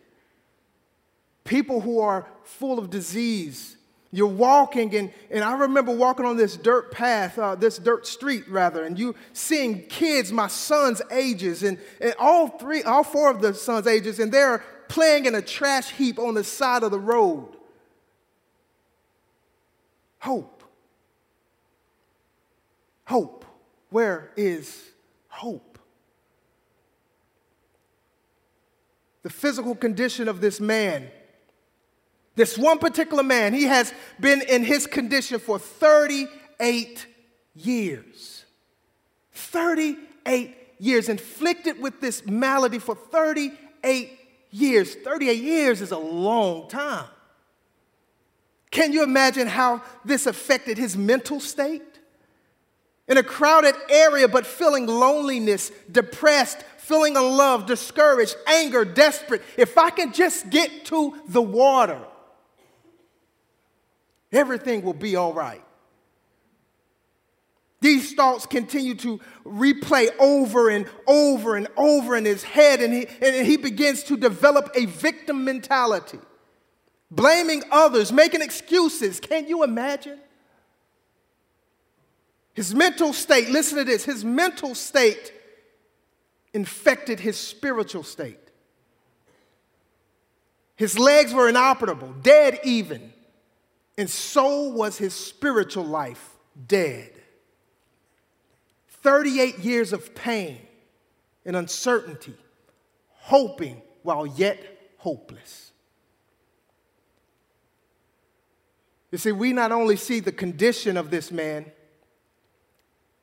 people 1.45 1.81
who 1.81 2.01
are 2.01 2.29
full 2.45 2.79
of 2.79 2.91
disease, 2.91 3.77
you're 4.15 4.27
walking, 4.27 4.95
and, 4.95 5.11
and 5.31 5.43
I 5.43 5.55
remember 5.55 5.91
walking 5.91 6.27
on 6.27 6.37
this 6.37 6.59
dirt 6.59 6.93
path, 6.93 7.39
uh, 7.39 7.55
this 7.55 7.79
dirt 7.79 8.07
street 8.07 8.47
rather, 8.47 8.85
and 8.85 8.99
you 8.99 9.15
seeing 9.33 9.87
kids 9.87 10.31
my 10.31 10.49
son's 10.49 11.01
ages, 11.11 11.63
and, 11.63 11.79
and 11.99 12.15
all 12.19 12.49
three, 12.49 12.83
all 12.83 13.05
four 13.05 13.31
of 13.31 13.41
the 13.41 13.55
sons' 13.55 13.87
ages, 13.87 14.19
and 14.19 14.31
they're 14.31 14.63
playing 14.89 15.25
in 15.25 15.35
a 15.35 15.41
trash 15.41 15.91
heap 15.93 16.19
on 16.19 16.35
the 16.35 16.45
side 16.45 16.83
of 16.83 16.91
the 16.91 16.99
road. 16.99 17.57
Hope. 20.19 20.63
Hope. 23.07 23.47
Where 23.89 24.31
is 24.37 24.91
hope? 25.29 25.79
The 29.23 29.31
physical 29.31 29.75
condition 29.75 30.29
of 30.29 30.43
this 30.43 30.61
man 30.61 31.09
this 32.35 32.57
one 32.57 32.79
particular 32.79 33.23
man, 33.23 33.53
he 33.53 33.65
has 33.65 33.93
been 34.19 34.41
in 34.43 34.65
his 34.65 34.87
condition 34.87 35.39
for 35.39 35.59
38 35.59 37.07
years. 37.55 38.45
38 39.33 40.57
years, 40.79 41.09
inflicted 41.09 41.81
with 41.81 42.01
this 42.01 42.25
malady 42.27 42.79
for 42.79 42.95
38 42.95 44.19
years. 44.51 44.95
38 44.95 45.43
years 45.43 45.81
is 45.81 45.93
a 45.93 45.99
long 45.99 46.69
time. 46.69 47.07
Can 48.71 48.95
you 48.95 49.03
imagine 49.03 49.47
how 49.47 49.83
this 50.05 50.27
affected 50.27 50.79
his 50.79 50.97
mental 50.97 51.41
state? 51.41 51.83
In 53.07 53.19
a 53.19 53.23
crowded 53.23 53.75
area, 53.91 54.27
but 54.27 54.47
feeling 54.47 54.87
loneliness, 54.87 55.71
depressed, 55.91 56.65
feeling 56.79 57.17
unloved, 57.17 57.67
discouraged, 57.67 58.35
anger, 58.47 58.87
desperate. 58.87 59.43
If 59.59 59.77
I 59.77 59.91
can 59.91 60.15
just 60.15 60.49
get 60.49 60.87
to 60.87 61.21
the 61.29 61.43
water, 61.43 61.99
Everything 64.33 64.83
will 64.83 64.95
be 64.95 65.15
all 65.15 65.35
right. 65.35 65.63
These 67.83 68.15
thoughts 68.15 68.47
continue 68.47 68.95
to 68.95 69.21
replay 69.45 70.09
over 70.19 70.71
and 70.71 70.87
over 71.07 71.57
and 71.57 71.67
over 71.77 72.17
in 72.17 72.25
his 72.25 72.45
head, 72.45 72.81
and 72.81 72.95
he, 72.95 73.09
and 73.21 73.47
he 73.47 73.57
begins 73.57 74.05
to 74.05 74.17
develop 74.17 74.71
a 74.77 74.87
victim 74.87 75.45
mentality, 75.45 76.21
blaming 77.11 77.65
others, 77.73 78.13
making 78.13 78.41
excuses. 78.41 79.19
Can 79.19 79.49
you 79.49 79.65
imagine? 79.65 80.21
His 82.55 82.73
mental 82.73 83.13
state, 83.13 83.51
listen 83.51 83.79
to 83.79 83.85
this, 83.85 84.05
his 84.05 84.25
mental 84.25 84.77
state 84.77 85.33
infected 86.55 87.19
his 87.19 87.37
spiritual 87.37 88.05
state. 88.05 88.39
His 90.77 90.99
legs 90.99 91.35
were 91.35 91.49
inoperable, 91.49 92.13
dead 92.23 92.61
even 92.63 93.13
and 93.99 94.09
so 94.09 94.69
was 94.71 94.99
his 94.99 95.15
spiritual 95.15 95.85
life 95.85 96.37
dead. 96.67 97.11
38 99.03 99.59
years 99.59 99.93
of 99.93 100.15
pain 100.15 100.59
and 101.45 101.57
uncertainty, 101.57 102.37
hoping 103.09 103.83
while 104.03 104.27
yet 104.27 104.61
hopeless. 104.99 105.73
You 109.11 109.19
see, 109.19 109.33
we 109.33 109.53
not 109.53 109.73
only 109.73 109.97
see 109.97 110.21
the 110.21 110.33
condition 110.33 110.97
of 110.97 111.11
this 111.11 111.31
man, 111.31 111.71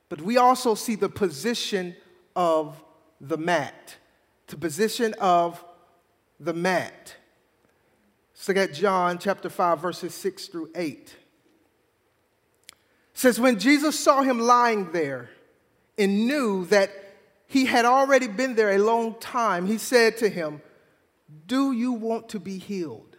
but 0.08 0.22
we 0.22 0.38
also 0.38 0.76
see 0.76 0.96
the 0.96 1.10
position 1.10 1.96
of 2.36 2.82
the 3.20 3.38
mat, 3.38 3.96
the 4.48 4.58
position 4.58 5.14
of 5.20 5.64
the 6.40 6.54
mat. 6.54 7.16
Let's 8.39 8.48
look 8.48 8.58
at 8.58 8.74
John 8.74 9.17
chapter 9.19 9.50
5, 9.50 9.81
verses 9.81 10.13
6 10.15 10.48
through 10.48 10.69
8. 10.74 11.13
It 12.69 12.74
says, 13.13 13.38
When 13.38 13.60
Jesus 13.60 14.00
saw 14.00 14.22
him 14.22 14.39
lying 14.39 14.93
there 14.93 15.29
and 15.98 16.25
knew 16.25 16.63
that 16.67 16.89
he 17.48 17.65
had 17.65 17.84
already 17.84 18.29
been 18.29 18.55
there 18.55 18.72
a 18.72 18.77
long 18.77 19.15
time, 19.19 19.65
he 19.65 19.77
said 19.77 20.15
to 20.19 20.29
him, 20.29 20.62
Do 21.48 21.74
you 21.74 21.91
want 21.91 22.29
to 22.29 22.39
be 22.39 22.60
healed? 22.60 23.17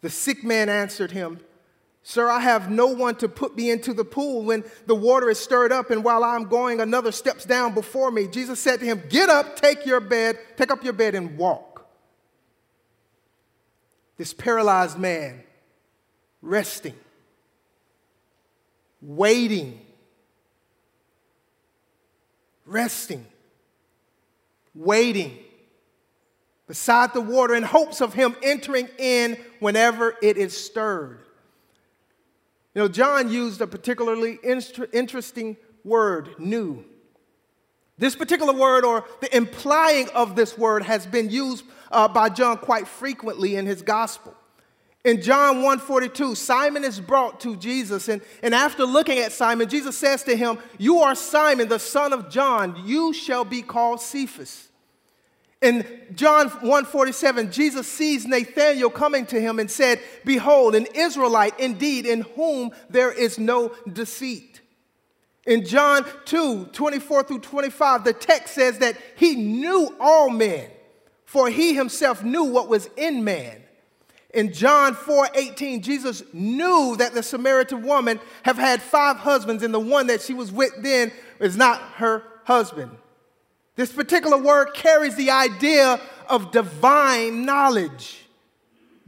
The 0.00 0.08
sick 0.08 0.42
man 0.42 0.70
answered 0.70 1.10
him, 1.10 1.40
Sir, 2.02 2.30
I 2.30 2.40
have 2.40 2.70
no 2.70 2.86
one 2.86 3.16
to 3.16 3.28
put 3.28 3.54
me 3.56 3.70
into 3.70 3.92
the 3.92 4.06
pool 4.06 4.42
when 4.42 4.64
the 4.86 4.94
water 4.94 5.28
is 5.28 5.38
stirred 5.38 5.70
up, 5.70 5.90
and 5.90 6.02
while 6.02 6.24
I'm 6.24 6.44
going, 6.44 6.80
another 6.80 7.12
steps 7.12 7.44
down 7.44 7.74
before 7.74 8.10
me. 8.10 8.26
Jesus 8.26 8.58
said 8.58 8.80
to 8.80 8.86
him, 8.86 9.02
Get 9.10 9.28
up, 9.28 9.56
take 9.56 9.84
your 9.84 10.00
bed, 10.00 10.38
take 10.56 10.70
up 10.70 10.82
your 10.82 10.94
bed, 10.94 11.14
and 11.14 11.36
walk 11.36 11.71
this 14.22 14.32
paralyzed 14.32 15.00
man 15.00 15.42
resting, 16.42 16.94
waiting, 19.00 19.80
resting, 22.64 23.26
waiting 24.76 25.36
beside 26.68 27.12
the 27.12 27.20
water 27.20 27.56
in 27.56 27.64
hopes 27.64 28.00
of 28.00 28.14
him 28.14 28.36
entering 28.44 28.88
in 28.96 29.36
whenever 29.58 30.14
it 30.22 30.36
is 30.36 30.56
stirred. 30.56 31.18
You 32.76 32.82
know, 32.82 32.88
John 32.88 33.28
used 33.28 33.60
a 33.60 33.66
particularly 33.66 34.38
interesting 34.44 35.56
word, 35.82 36.38
knew. 36.38 36.84
This 37.98 38.16
particular 38.16 38.52
word, 38.52 38.84
or 38.84 39.04
the 39.20 39.34
implying 39.36 40.08
of 40.10 40.34
this 40.34 40.56
word, 40.56 40.82
has 40.82 41.06
been 41.06 41.30
used 41.30 41.64
uh, 41.90 42.08
by 42.08 42.28
John 42.28 42.56
quite 42.56 42.88
frequently 42.88 43.56
in 43.56 43.66
his 43.66 43.82
gospel. 43.82 44.34
In 45.04 45.20
John 45.20 45.56
1:42, 45.62 46.36
Simon 46.36 46.84
is 46.84 47.00
brought 47.00 47.40
to 47.40 47.56
Jesus, 47.56 48.08
and, 48.08 48.22
and 48.42 48.54
after 48.54 48.84
looking 48.84 49.18
at 49.18 49.32
Simon, 49.32 49.68
Jesus 49.68 49.98
says 49.98 50.22
to 50.24 50.36
him, 50.36 50.58
You 50.78 51.00
are 51.00 51.14
Simon, 51.14 51.68
the 51.68 51.80
son 51.80 52.12
of 52.12 52.30
John, 52.30 52.82
you 52.86 53.12
shall 53.12 53.44
be 53.44 53.62
called 53.62 54.00
Cephas. 54.00 54.68
In 55.60 55.86
John 56.14 56.50
1:47, 56.50 57.52
Jesus 57.52 57.86
sees 57.86 58.26
Nathanael 58.26 58.90
coming 58.90 59.26
to 59.26 59.40
him 59.40 59.58
and 59.58 59.70
said, 59.70 60.00
Behold, 60.24 60.74
an 60.74 60.86
Israelite 60.94 61.58
indeed, 61.58 62.06
in 62.06 62.22
whom 62.36 62.70
there 62.88 63.12
is 63.12 63.38
no 63.38 63.72
deceit. 63.92 64.61
In 65.46 65.64
John 65.64 66.04
2, 66.26 66.66
24 66.66 67.24
through 67.24 67.40
25, 67.40 68.04
the 68.04 68.12
text 68.12 68.54
says 68.54 68.78
that 68.78 68.96
he 69.16 69.34
knew 69.34 69.94
all 69.98 70.30
men, 70.30 70.70
for 71.24 71.48
he 71.48 71.74
himself 71.74 72.22
knew 72.22 72.44
what 72.44 72.68
was 72.68 72.88
in 72.96 73.24
man. 73.24 73.62
In 74.32 74.52
John 74.52 74.94
4 74.94 75.28
18, 75.34 75.82
Jesus 75.82 76.22
knew 76.32 76.96
that 76.96 77.12
the 77.12 77.22
Samaritan 77.22 77.82
woman 77.82 78.20
have 78.44 78.56
had 78.56 78.80
five 78.80 79.16
husbands, 79.16 79.62
and 79.62 79.74
the 79.74 79.80
one 79.80 80.06
that 80.06 80.22
she 80.22 80.32
was 80.32 80.50
with 80.50 80.72
then 80.80 81.12
is 81.38 81.56
not 81.56 81.80
her 81.96 82.22
husband. 82.44 82.92
This 83.74 83.92
particular 83.92 84.38
word 84.38 84.74
carries 84.74 85.16
the 85.16 85.30
idea 85.30 86.00
of 86.28 86.50
divine 86.50 87.44
knowledge. 87.44 88.26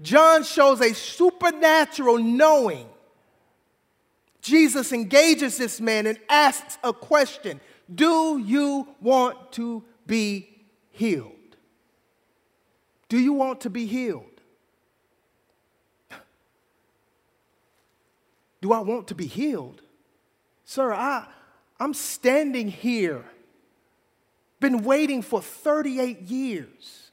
John 0.03 0.43
shows 0.43 0.81
a 0.81 0.95
supernatural 0.95 2.19
knowing. 2.19 2.87
Jesus 4.45 4.93
engages 4.93 5.57
this 5.57 5.81
man 5.81 6.07
and 6.07 6.19
asks 6.29 6.77
a 6.85 6.93
question 6.93 7.61
Do 7.93 8.37
you 8.37 8.87
want 9.01 9.53
to 9.53 9.83
be 10.07 10.51
healed? 10.91 11.33
Do 13.09 13.19
you 13.19 13.33
want 13.33 13.63
to 13.63 13.71
be 13.71 13.87
healed? 13.87 14.43
Do 18.61 18.75
I 18.75 18.81
want 18.81 19.09
to 19.09 19.15
be 19.15 19.27
healed? 19.27 19.81
Sir, 20.67 20.93
I, 20.93 21.27
I'm 21.81 21.95
standing 21.95 22.69
here, 22.69 23.25
been 24.61 24.85
waiting 24.85 25.23
for 25.23 25.41
38 25.41 26.21
years, 26.21 27.11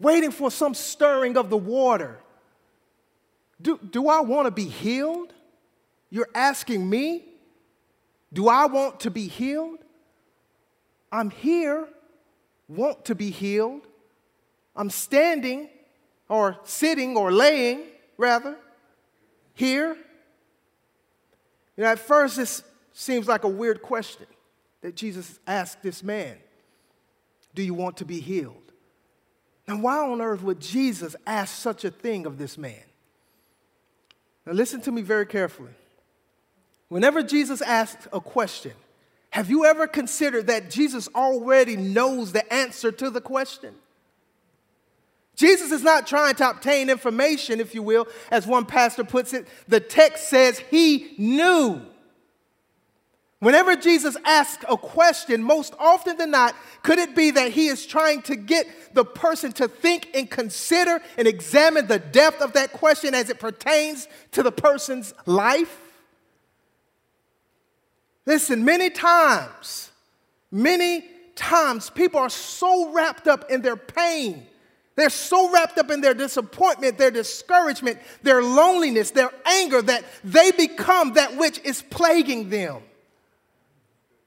waiting 0.00 0.32
for 0.32 0.50
some 0.50 0.74
stirring 0.74 1.36
of 1.36 1.48
the 1.48 1.56
water. 1.56 2.18
Do, 3.60 3.78
do 3.78 4.08
I 4.08 4.22
want 4.22 4.46
to 4.48 4.50
be 4.50 4.64
healed? 4.64 5.32
You're 6.12 6.28
asking 6.32 6.88
me? 6.88 7.24
Do 8.32 8.48
I 8.48 8.66
want 8.66 9.00
to 9.00 9.10
be 9.10 9.26
healed? 9.26 9.78
I'm 11.10 11.30
here, 11.30 11.88
want 12.68 13.06
to 13.06 13.14
be 13.14 13.30
healed. 13.30 13.82
I'm 14.76 14.88
standing 14.88 15.68
or 16.28 16.58
sitting 16.62 17.16
or 17.16 17.32
laying, 17.32 17.80
rather, 18.16 18.56
here 19.54 19.96
you 21.76 21.84
know, 21.84 21.90
at 21.90 21.98
first, 21.98 22.36
this 22.36 22.62
seems 22.92 23.26
like 23.26 23.44
a 23.44 23.48
weird 23.48 23.82
question 23.82 24.26
that 24.82 24.94
Jesus 24.94 25.38
asked 25.46 25.82
this 25.82 26.02
man 26.02 26.36
Do 27.54 27.62
you 27.62 27.74
want 27.74 27.96
to 27.98 28.04
be 28.04 28.20
healed? 28.20 28.56
Now, 29.66 29.78
why 29.78 29.98
on 29.98 30.20
earth 30.20 30.42
would 30.42 30.60
Jesus 30.60 31.14
ask 31.26 31.54
such 31.54 31.84
a 31.84 31.90
thing 31.90 32.26
of 32.26 32.36
this 32.36 32.58
man? 32.58 32.82
Now, 34.44 34.52
listen 34.52 34.80
to 34.82 34.92
me 34.92 35.02
very 35.02 35.26
carefully. 35.26 35.70
Whenever 36.92 37.22
Jesus 37.22 37.62
asks 37.62 38.06
a 38.12 38.20
question, 38.20 38.72
have 39.30 39.48
you 39.48 39.64
ever 39.64 39.86
considered 39.86 40.48
that 40.48 40.68
Jesus 40.68 41.08
already 41.14 41.74
knows 41.74 42.32
the 42.32 42.52
answer 42.52 42.92
to 42.92 43.08
the 43.08 43.22
question? 43.22 43.74
Jesus 45.34 45.72
is 45.72 45.82
not 45.82 46.06
trying 46.06 46.34
to 46.34 46.50
obtain 46.50 46.90
information, 46.90 47.60
if 47.60 47.74
you 47.74 47.82
will, 47.82 48.06
as 48.30 48.46
one 48.46 48.66
pastor 48.66 49.04
puts 49.04 49.32
it. 49.32 49.48
The 49.68 49.80
text 49.80 50.28
says 50.28 50.58
he 50.58 51.14
knew. 51.16 51.80
Whenever 53.38 53.74
Jesus 53.74 54.14
asks 54.26 54.62
a 54.68 54.76
question, 54.76 55.42
most 55.42 55.74
often 55.78 56.18
than 56.18 56.30
not, 56.30 56.54
could 56.82 56.98
it 56.98 57.16
be 57.16 57.30
that 57.30 57.52
he 57.52 57.68
is 57.68 57.86
trying 57.86 58.20
to 58.20 58.36
get 58.36 58.66
the 58.92 59.06
person 59.06 59.50
to 59.52 59.66
think 59.66 60.08
and 60.12 60.30
consider 60.30 61.00
and 61.16 61.26
examine 61.26 61.86
the 61.86 61.98
depth 61.98 62.42
of 62.42 62.52
that 62.52 62.74
question 62.74 63.14
as 63.14 63.30
it 63.30 63.40
pertains 63.40 64.08
to 64.32 64.42
the 64.42 64.52
person's 64.52 65.14
life? 65.24 65.78
Listen, 68.26 68.64
many 68.64 68.90
times, 68.90 69.90
many 70.50 71.04
times, 71.34 71.90
people 71.90 72.20
are 72.20 72.30
so 72.30 72.92
wrapped 72.92 73.26
up 73.26 73.50
in 73.50 73.62
their 73.62 73.76
pain 73.76 74.46
they're 74.94 75.10
so 75.10 75.50
wrapped 75.50 75.78
up 75.78 75.90
in 75.90 76.00
their 76.00 76.14
disappointment, 76.14 76.98
their 76.98 77.10
discouragement, 77.10 77.98
their 78.22 78.42
loneliness, 78.42 79.10
their 79.10 79.30
anger 79.46 79.80
that 79.82 80.04
they 80.22 80.50
become 80.50 81.14
that 81.14 81.36
which 81.36 81.58
is 81.64 81.82
plaguing 81.82 82.50
them. 82.50 82.82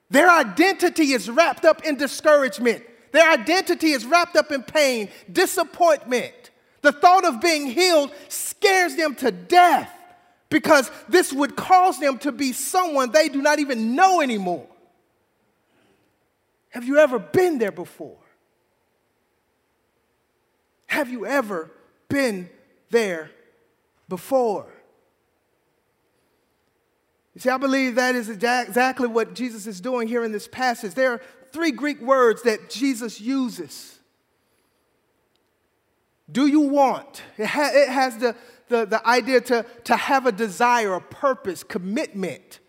Their 0.10 0.30
identity 0.30 1.12
is 1.12 1.30
wrapped 1.30 1.66
up 1.66 1.84
in 1.84 1.98
discouragement. 1.98 2.84
Their 3.12 3.30
identity 3.32 3.92
is 3.92 4.06
wrapped 4.06 4.36
up 4.36 4.52
in 4.52 4.64
pain, 4.64 5.10
disappointment. 5.32 6.34
The 6.82 6.92
thought 6.92 7.26
of 7.26 7.42
being 7.42 7.68
healed 7.68 8.12
scares 8.28 8.96
them 8.96 9.16
to 9.16 9.32
death 9.32 9.92
because 10.50 10.90
this 11.10 11.34
would 11.34 11.56
cause 11.56 12.00
them 12.00 12.18
to 12.20 12.32
be 12.32 12.54
someone 12.54 13.12
they 13.12 13.30
do 13.30 13.42
not 13.42 13.60
even 13.60 13.96
know 13.96 14.22
anymore. 14.22 14.68
Have 16.70 16.84
you 16.84 16.98
ever 16.98 17.20
been 17.20 17.58
there 17.58 17.72
before? 17.72 18.18
Have 20.88 21.10
you 21.10 21.26
ever 21.26 21.72
been 22.10 22.50
there 22.90 23.32
before? 24.08 24.68
You 27.34 27.42
see, 27.42 27.50
I 27.50 27.58
believe 27.58 27.96
that 27.96 28.16
is 28.16 28.30
exactly 28.30 29.08
what 29.08 29.34
Jesus 29.34 29.68
is 29.68 29.82
doing 29.82 30.08
here 30.08 30.24
in 30.24 30.32
this 30.32 30.48
passage. 30.48 30.94
There 30.94 31.12
are 31.12 31.22
three 31.52 31.72
Greek 31.72 32.02
words 32.02 32.44
that 32.44 32.70
Jesus 32.70 33.20
uses. 33.20 34.00
Do 36.32 36.48
you 36.48 36.62
want? 36.62 37.22
It, 37.38 37.46
ha- 37.48 37.72
it 37.74 37.90
has 37.90 38.18
the, 38.18 38.36
the, 38.68 38.86
the 38.86 39.06
idea 39.08 39.42
to, 39.42 39.66
to 39.86 39.96
have 39.96 40.26
a 40.26 40.32
desire, 40.32 40.94
a 40.94 41.02
purpose, 41.02 41.64
commitment. 41.64 42.60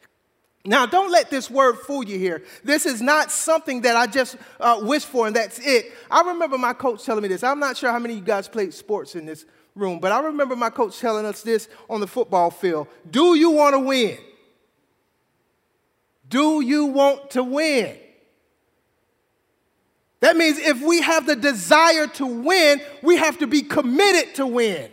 Now, 0.65 0.85
don't 0.85 1.13
let 1.13 1.31
this 1.31 1.49
word 1.49 1.79
fool 1.79 2.05
you 2.05 2.19
here. 2.19 2.43
This 2.65 2.87
is 2.87 3.01
not 3.01 3.31
something 3.31 3.83
that 3.83 3.97
I 3.97 4.07
just 4.07 4.37
uh, 4.59 4.81
wish 4.83 5.05
for 5.05 5.27
and 5.27 5.37
that's 5.37 5.59
it. 5.61 5.93
I 6.11 6.23
remember 6.23 6.59
my 6.59 6.73
coach 6.73 7.05
telling 7.05 7.23
me 7.23 7.29
this. 7.29 7.45
I'm 7.45 7.61
not 7.61 7.77
sure 7.77 7.93
how 7.93 7.99
many 7.99 8.15
of 8.15 8.21
you 8.21 8.27
guys 8.27 8.49
played 8.49 8.75
sports 8.75 9.15
in 9.15 9.27
this 9.27 9.45
room, 9.77 10.01
but 10.01 10.11
I 10.11 10.21
remember 10.21 10.57
my 10.57 10.71
coach 10.71 10.99
telling 10.99 11.25
us 11.25 11.43
this 11.43 11.69
on 11.89 12.01
the 12.01 12.07
football 12.07 12.51
field 12.51 12.89
Do 13.09 13.37
you 13.37 13.51
want 13.51 13.75
to 13.75 13.81
win? 13.81 14.19
Do 16.29 16.61
you 16.61 16.87
want 16.87 17.31
to 17.31 17.45
win? 17.45 17.97
That 20.21 20.37
means 20.37 20.59
if 20.59 20.83
we 20.83 21.03
have 21.03 21.27
the 21.27 21.37
desire 21.37 22.09
to 22.09 22.27
win, 22.27 22.81
we 23.03 23.17
have 23.17 23.39
to 23.39 23.47
be 23.47 23.63
committed 23.63 24.35
to 24.37 24.47
win. 24.47 24.91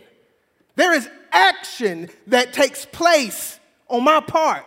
There 0.76 0.92
is 0.92 1.08
action 1.32 2.08
that 2.28 2.52
takes 2.52 2.84
place 2.84 3.58
on 3.88 4.04
my 4.04 4.20
part. 4.20 4.64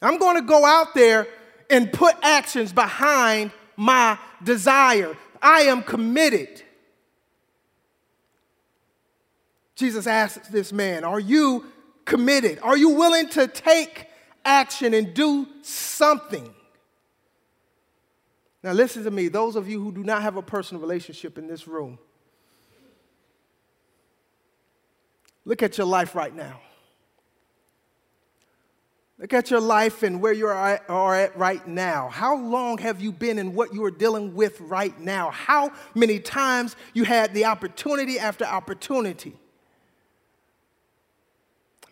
I'm 0.00 0.18
going 0.18 0.36
to 0.36 0.42
go 0.42 0.64
out 0.64 0.94
there 0.94 1.26
and 1.70 1.92
put 1.92 2.14
actions 2.22 2.72
behind 2.72 3.52
my 3.76 4.18
desire. 4.42 5.16
I 5.40 5.62
am 5.62 5.82
committed. 5.82 6.62
Jesus 9.76 10.06
asks 10.06 10.48
this 10.48 10.72
man, 10.72 11.04
Are 11.04 11.20
you 11.20 11.66
committed? 12.04 12.58
Are 12.62 12.76
you 12.76 12.90
willing 12.90 13.28
to 13.30 13.48
take 13.48 14.08
action 14.44 14.94
and 14.94 15.14
do 15.14 15.48
something? 15.62 16.54
Now, 18.62 18.72
listen 18.72 19.04
to 19.04 19.10
me, 19.10 19.28
those 19.28 19.56
of 19.56 19.68
you 19.68 19.82
who 19.82 19.92
do 19.92 20.02
not 20.04 20.22
have 20.22 20.36
a 20.36 20.42
personal 20.42 20.80
relationship 20.80 21.36
in 21.36 21.46
this 21.46 21.66
room, 21.66 21.98
look 25.44 25.62
at 25.62 25.78
your 25.78 25.86
life 25.86 26.14
right 26.14 26.34
now. 26.34 26.60
Look 29.18 29.32
at 29.32 29.50
your 29.50 29.60
life 29.60 30.02
and 30.02 30.20
where 30.20 30.32
you 30.32 30.46
are 30.48 31.14
at 31.14 31.36
right 31.38 31.66
now. 31.68 32.08
How 32.08 32.36
long 32.36 32.78
have 32.78 33.00
you 33.00 33.12
been 33.12 33.38
in 33.38 33.54
what 33.54 33.72
you 33.72 33.84
are 33.84 33.90
dealing 33.90 34.34
with 34.34 34.60
right 34.60 34.98
now? 34.98 35.30
How 35.30 35.72
many 35.94 36.18
times 36.18 36.74
you 36.94 37.04
had 37.04 37.32
the 37.32 37.44
opportunity 37.44 38.18
after 38.18 38.44
opportunity? 38.44 39.34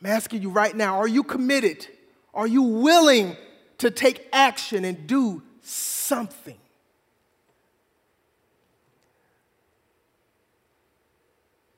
I'm 0.01 0.11
asking 0.11 0.43
you 0.43 0.51
right 0.51 0.75
now 0.75 0.99
are 0.99 1.07
you 1.07 1.23
committed? 1.23 1.87
Are 2.35 2.47
you 2.47 2.63
willing 2.63 3.37
to 3.79 3.91
take 3.91 4.29
action 4.33 4.85
and 4.85 5.07
do 5.07 5.43
something? 5.61 6.59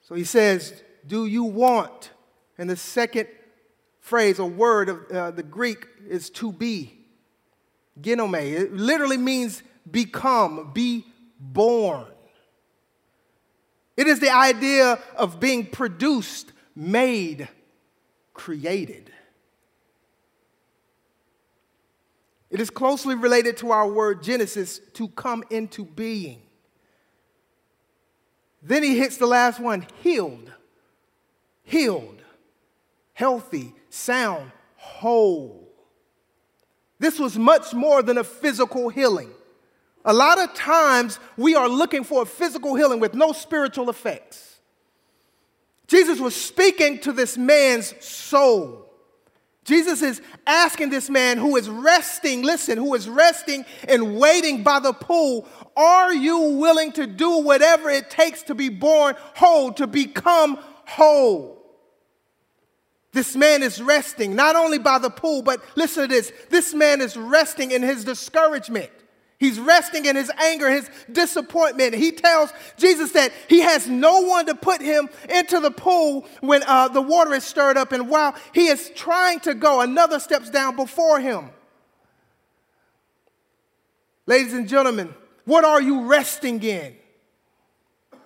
So 0.02 0.14
he 0.14 0.24
says, 0.24 0.82
Do 1.06 1.26
you 1.26 1.44
want? 1.44 2.10
And 2.58 2.68
the 2.68 2.76
second 2.76 3.28
phrase 4.00 4.38
or 4.38 4.48
word 4.48 4.88
of 4.88 5.10
uh, 5.10 5.30
the 5.30 5.42
Greek 5.42 5.86
is 6.08 6.30
to 6.30 6.52
be. 6.52 6.98
Ginomai. 8.00 8.52
It 8.52 8.72
literally 8.72 9.16
means 9.16 9.62
become, 9.90 10.72
be 10.72 11.06
born. 11.38 12.06
It 13.96 14.06
is 14.06 14.18
the 14.18 14.34
idea 14.34 14.98
of 15.16 15.38
being 15.38 15.66
produced, 15.66 16.52
made, 16.74 17.48
created. 18.32 19.12
It 22.50 22.60
is 22.60 22.70
closely 22.70 23.14
related 23.14 23.56
to 23.58 23.70
our 23.70 23.90
word 23.90 24.22
Genesis, 24.22 24.80
to 24.94 25.08
come 25.08 25.44
into 25.50 25.84
being. 25.84 26.40
Then 28.62 28.82
he 28.82 28.98
hits 28.98 29.16
the 29.16 29.26
last 29.26 29.60
one 29.60 29.86
healed, 30.02 30.52
healed, 31.64 32.22
healthy, 33.12 33.74
sound, 33.90 34.52
whole. 34.76 35.68
This 36.98 37.18
was 37.18 37.36
much 37.36 37.74
more 37.74 38.02
than 38.02 38.18
a 38.18 38.24
physical 38.24 38.88
healing. 38.88 39.30
A 40.04 40.12
lot 40.12 40.38
of 40.38 40.54
times 40.54 41.18
we 41.36 41.54
are 41.54 41.68
looking 41.68 42.04
for 42.04 42.22
a 42.22 42.26
physical 42.26 42.74
healing 42.74 43.00
with 43.00 43.14
no 43.14 43.32
spiritual 43.32 43.90
effects. 43.90 44.60
Jesus 45.86 46.20
was 46.20 46.34
speaking 46.34 46.98
to 47.00 47.12
this 47.12 47.36
man's 47.36 47.94
soul. 48.04 48.84
Jesus 49.64 50.02
is 50.02 50.20
asking 50.46 50.90
this 50.90 51.08
man 51.08 51.38
who 51.38 51.56
is 51.56 51.70
resting, 51.70 52.42
listen, 52.42 52.76
who 52.76 52.94
is 52.94 53.08
resting 53.08 53.64
and 53.88 54.18
waiting 54.18 54.62
by 54.62 54.78
the 54.78 54.92
pool, 54.92 55.48
are 55.74 56.12
you 56.12 56.38
willing 56.38 56.92
to 56.92 57.06
do 57.06 57.38
whatever 57.38 57.88
it 57.88 58.10
takes 58.10 58.42
to 58.44 58.54
be 58.54 58.68
born 58.68 59.14
whole, 59.34 59.72
to 59.72 59.86
become 59.86 60.58
whole? 60.86 61.64
This 63.12 63.36
man 63.36 63.62
is 63.62 63.80
resting 63.80 64.34
not 64.34 64.56
only 64.56 64.78
by 64.78 64.98
the 64.98 65.10
pool, 65.10 65.42
but 65.42 65.62
listen 65.76 66.02
to 66.02 66.08
this 66.08 66.32
this 66.50 66.74
man 66.74 67.00
is 67.00 67.16
resting 67.16 67.70
in 67.70 67.82
his 67.82 68.04
discouragement. 68.04 68.90
He's 69.38 69.60
resting 69.60 70.06
in 70.06 70.16
his 70.16 70.30
anger, 70.38 70.70
his 70.70 70.88
disappointment. 71.10 71.94
He 71.94 72.12
tells 72.12 72.52
Jesus 72.76 73.12
that 73.12 73.32
he 73.48 73.60
has 73.60 73.88
no 73.88 74.20
one 74.20 74.46
to 74.46 74.54
put 74.54 74.80
him 74.80 75.08
into 75.28 75.60
the 75.60 75.70
pool 75.70 76.26
when 76.40 76.62
uh, 76.62 76.88
the 76.88 77.02
water 77.02 77.34
is 77.34 77.44
stirred 77.44 77.76
up. 77.76 77.92
And 77.92 78.08
while 78.08 78.34
he 78.52 78.68
is 78.68 78.90
trying 78.94 79.40
to 79.40 79.54
go, 79.54 79.80
another 79.80 80.18
steps 80.18 80.50
down 80.50 80.76
before 80.76 81.20
him. 81.20 81.50
Ladies 84.26 84.54
and 84.54 84.68
gentlemen, 84.68 85.14
what 85.44 85.64
are 85.64 85.82
you 85.82 86.06
resting 86.06 86.62
in? 86.62 86.96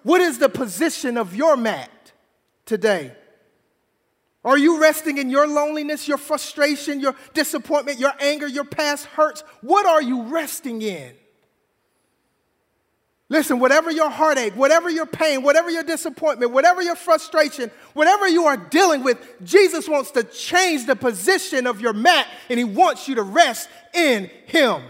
What 0.03 0.21
is 0.21 0.39
the 0.39 0.49
position 0.49 1.17
of 1.17 1.35
your 1.35 1.57
mat 1.57 1.91
today? 2.69 3.13
Are 4.45 4.57
you 4.57 4.81
resting 4.81 5.19
in 5.19 5.31
your 5.31 5.49
loneliness, 5.49 6.07
your 6.07 6.19
frustration, 6.19 7.01
your 7.01 7.17
disappointment, 7.35 7.99
your 7.99 8.13
anger, 8.21 8.47
your 8.47 8.65
past 8.65 9.07
hurts? 9.07 9.43
What 9.63 9.85
are 9.85 10.01
you 10.01 10.23
resting 10.23 10.81
in? 10.81 11.15
Listen, 13.31 13.59
whatever 13.59 13.91
your 13.91 14.09
heartache, 14.09 14.55
whatever 14.55 14.89
your 14.89 15.05
pain, 15.05 15.43
whatever 15.43 15.69
your 15.69 15.83
disappointment, 15.83 16.51
whatever 16.51 16.81
your 16.81 16.97
frustration, 16.97 17.71
whatever 17.93 18.27
you 18.27 18.45
are 18.47 18.57
dealing 18.57 19.03
with, 19.03 19.19
Jesus 19.45 19.87
wants 19.87 20.13
to 20.13 20.23
change 20.23 20.87
the 20.87 20.97
position 20.97 21.67
of 21.67 21.81
your 21.81 21.93
mat 21.93 22.27
and 22.49 22.59
he 22.59 22.65
wants 22.65 23.07
you 23.07 23.17
to 23.17 23.23
rest 23.23 23.69
in 23.93 24.31
him. 24.47 24.83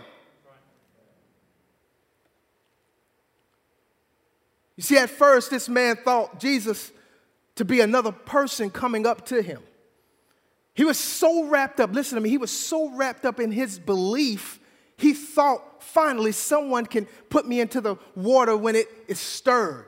You 4.76 4.84
see, 4.84 4.98
at 4.98 5.10
first, 5.10 5.50
this 5.50 5.68
man 5.68 5.96
thought 5.96 6.38
Jesus 6.38 6.92
to 7.58 7.64
be 7.64 7.80
another 7.80 8.12
person 8.12 8.70
coming 8.70 9.04
up 9.04 9.26
to 9.26 9.42
him. 9.42 9.60
He 10.74 10.84
was 10.84 10.96
so 10.96 11.44
wrapped 11.46 11.80
up, 11.80 11.92
listen 11.92 12.14
to 12.14 12.20
me, 12.20 12.30
he 12.30 12.38
was 12.38 12.52
so 12.52 12.88
wrapped 12.90 13.24
up 13.24 13.40
in 13.40 13.50
his 13.50 13.80
belief, 13.80 14.60
he 14.96 15.12
thought 15.12 15.82
finally 15.82 16.30
someone 16.30 16.86
can 16.86 17.06
put 17.30 17.48
me 17.48 17.60
into 17.60 17.80
the 17.80 17.96
water 18.14 18.56
when 18.56 18.76
it 18.76 18.88
is 19.08 19.18
stirred. 19.18 19.86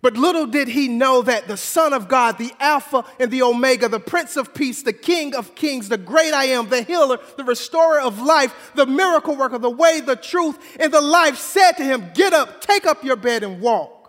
But 0.00 0.16
little 0.16 0.46
did 0.46 0.68
he 0.68 0.88
know 0.88 1.20
that 1.20 1.48
the 1.48 1.58
Son 1.58 1.92
of 1.92 2.08
God, 2.08 2.38
the 2.38 2.52
Alpha 2.58 3.04
and 3.20 3.30
the 3.30 3.42
Omega, 3.42 3.88
the 3.88 4.00
Prince 4.00 4.38
of 4.38 4.54
Peace, 4.54 4.82
the 4.82 4.92
King 4.94 5.34
of 5.34 5.54
Kings, 5.54 5.90
the 5.90 5.98
great 5.98 6.32
I 6.32 6.46
am, 6.46 6.70
the 6.70 6.82
healer, 6.82 7.18
the 7.36 7.44
restorer 7.44 8.00
of 8.00 8.20
life, 8.22 8.72
the 8.74 8.86
miracle 8.86 9.36
worker, 9.36 9.58
the 9.58 9.70
way, 9.70 10.00
the 10.00 10.16
truth, 10.16 10.58
and 10.80 10.92
the 10.92 11.00
life 11.02 11.36
said 11.36 11.72
to 11.72 11.84
him, 11.84 12.10
Get 12.14 12.32
up, 12.32 12.62
take 12.62 12.86
up 12.86 13.04
your 13.04 13.16
bed, 13.16 13.44
and 13.44 13.60
walk. 13.60 14.01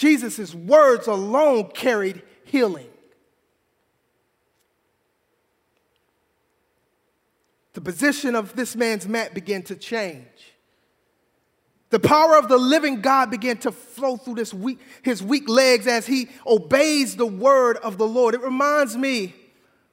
Jesus' 0.00 0.54
words 0.54 1.08
alone 1.08 1.72
carried 1.74 2.22
healing. 2.44 2.88
The 7.74 7.82
position 7.82 8.34
of 8.34 8.56
this 8.56 8.74
man's 8.74 9.06
mat 9.06 9.34
began 9.34 9.62
to 9.64 9.76
change. 9.76 10.24
The 11.90 12.00
power 12.00 12.38
of 12.38 12.48
the 12.48 12.56
living 12.56 13.02
God 13.02 13.30
began 13.30 13.58
to 13.58 13.72
flow 13.72 14.16
through 14.16 14.36
this 14.36 14.54
weak, 14.54 14.78
his 15.02 15.22
weak 15.22 15.46
legs 15.50 15.86
as 15.86 16.06
he 16.06 16.30
obeys 16.46 17.16
the 17.16 17.26
word 17.26 17.76
of 17.76 17.98
the 17.98 18.06
Lord. 18.06 18.34
It 18.34 18.40
reminds 18.40 18.96
me 18.96 19.34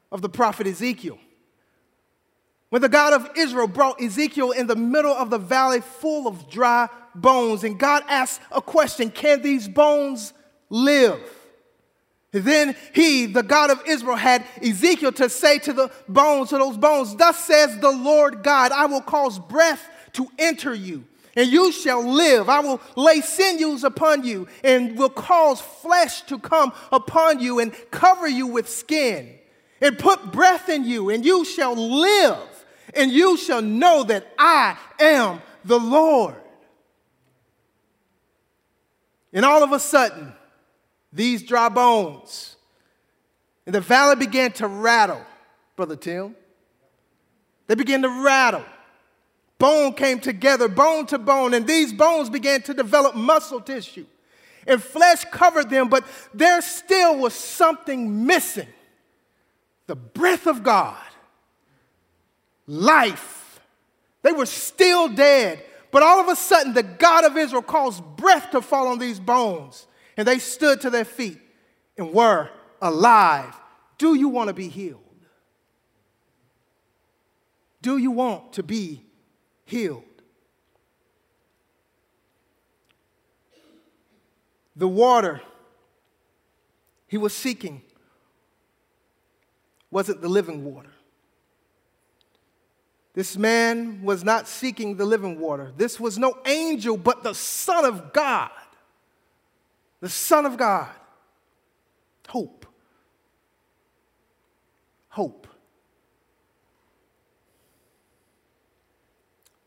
of 0.10 0.22
the 0.22 0.30
prophet 0.30 0.68
Ezekiel. 0.68 1.20
When 2.70 2.82
the 2.82 2.90
God 2.90 3.14
of 3.14 3.30
Israel 3.38 3.68
brought 3.68 4.02
Ezekiel 4.02 4.52
in 4.52 4.68
the 4.68 4.76
middle 4.76 5.14
of 5.14 5.30
the 5.30 5.38
valley 5.38 5.80
full 5.80 6.28
of 6.28 6.50
dry 6.50 6.90
bones, 7.16 7.64
and 7.64 7.80
God 7.80 8.04
asked 8.10 8.42
a 8.52 8.62
question 8.62 9.10
Can 9.10 9.42
these 9.42 9.68
bones 9.68 10.34
live? 10.70 11.20
Then 12.32 12.76
he, 12.94 13.26
the 13.26 13.42
God 13.42 13.72
of 13.72 13.82
Israel, 13.88 14.18
had 14.18 14.44
Ezekiel 14.62 15.14
to 15.14 15.30
say 15.30 15.60
to 15.60 15.72
the 15.72 15.92
bones, 16.10 16.50
to 16.50 16.58
those 16.58 16.78
bones, 16.78 17.16
Thus 17.16 17.44
says 17.46 17.80
the 17.80 17.92
Lord 17.92 18.44
God, 18.44 18.74
I 18.74 18.86
will 18.86 19.02
cause 19.02 19.40
breath 19.40 19.90
to 20.14 20.28
enter 20.38 20.74
you, 20.74 21.06
and 21.38 21.50
you 21.50 21.72
shall 21.72 22.06
live. 22.06 22.50
I 22.50 22.60
will 22.60 22.82
lay 22.98 23.22
sinews 23.22 23.86
upon 23.86 24.26
you, 24.26 24.48
and 24.62 24.98
will 24.98 25.10
cause 25.10 25.62
flesh 25.62 26.24
to 26.24 26.38
come 26.38 26.74
upon 26.92 27.40
you, 27.40 27.60
and 27.60 27.74
cover 27.92 28.28
you 28.28 28.46
with 28.46 28.68
skin, 28.68 29.34
and 29.82 29.98
put 29.98 30.34
breath 30.34 30.68
in 30.68 30.84
you, 30.84 31.10
and 31.10 31.26
you 31.26 31.46
shall 31.46 31.76
live 31.76 32.57
and 32.98 33.12
you 33.12 33.38
shall 33.38 33.62
know 33.62 34.04
that 34.04 34.28
I 34.38 34.78
am 35.00 35.42
the 35.64 35.80
Lord. 35.80 36.36
And 39.34 39.46
all 39.46 39.64
of 39.64 39.72
a 39.72 39.80
sudden, 39.80 40.34
these 41.14 41.44
dry 41.44 41.70
bones 41.70 42.56
in 43.66 43.74
the 43.74 43.82
valley 43.82 44.16
began 44.16 44.52
to 44.54 44.68
rattle, 44.68 45.22
Brother 45.76 45.96
Tim. 45.96 46.36
They 47.68 47.76
began 47.76 48.02
to 48.02 48.10
rattle. 48.10 48.64
Bone 49.60 49.94
came 49.94 50.20
together, 50.20 50.68
bone 50.68 51.06
to 51.08 51.18
bone, 51.18 51.54
and 51.54 51.68
these 51.68 51.92
bones 51.92 52.30
began 52.30 52.62
to 52.64 52.74
develop 52.74 53.16
muscle 53.16 53.60
tissue. 53.60 54.06
And 54.66 54.82
flesh 54.82 55.26
covered 55.26 55.70
them, 55.70 55.90
but 55.90 56.06
there 56.34 56.62
still 56.62 57.18
was 57.18 57.34
something 57.34 58.26
missing 58.26 58.68
the 59.88 59.96
breath 59.96 60.48
of 60.48 60.64
God 60.64 60.98
life. 62.68 63.60
They 64.22 64.32
were 64.32 64.46
still 64.46 65.08
dead. 65.08 65.64
But 65.92 66.04
all 66.04 66.20
of 66.20 66.28
a 66.28 66.36
sudden, 66.36 66.74
the 66.74 66.84
God 66.84 67.24
of 67.24 67.38
Israel 67.38 67.62
caused 67.62 68.04
breath 68.18 68.52
to 68.52 68.62
fall 68.62 68.88
on 68.88 69.00
these 69.00 69.20
bones, 69.20 69.88
and 70.18 70.28
they 70.28 70.38
stood 70.38 70.82
to 70.82 70.90
their 70.90 71.06
feet 71.06 71.40
and 71.98 72.14
were 72.14 72.50
alive. 72.82 73.58
Do 73.98 74.14
you 74.14 74.28
want 74.28 74.50
to 74.50 74.54
be 74.54 74.68
healed? 74.68 75.02
Do 77.82 77.98
you 77.98 78.12
want 78.12 78.54
to 78.54 78.64
be 78.64 79.06
healed? 79.66 80.04
The 84.76 84.88
water 84.88 85.42
he 87.08 87.18
was 87.18 87.34
seeking 87.34 87.82
wasn't 89.90 90.22
the 90.22 90.28
living 90.28 90.64
water. 90.66 90.92
This 93.18 93.36
man 93.36 94.04
was 94.04 94.24
not 94.24 94.48
seeking 94.48 94.96
the 94.96 95.04
living 95.04 95.40
water. 95.40 95.72
This 95.76 96.00
was 96.00 96.20
no 96.20 96.38
angel, 96.46 96.98
but 96.98 97.24
the 97.24 97.34
Son 97.34 97.84
of 97.84 98.14
God. 98.14 98.52
The 100.02 100.08
Son 100.08 100.46
of 100.46 100.56
God. 100.56 100.88
Hope. 102.28 102.68
Hope. 105.10 105.48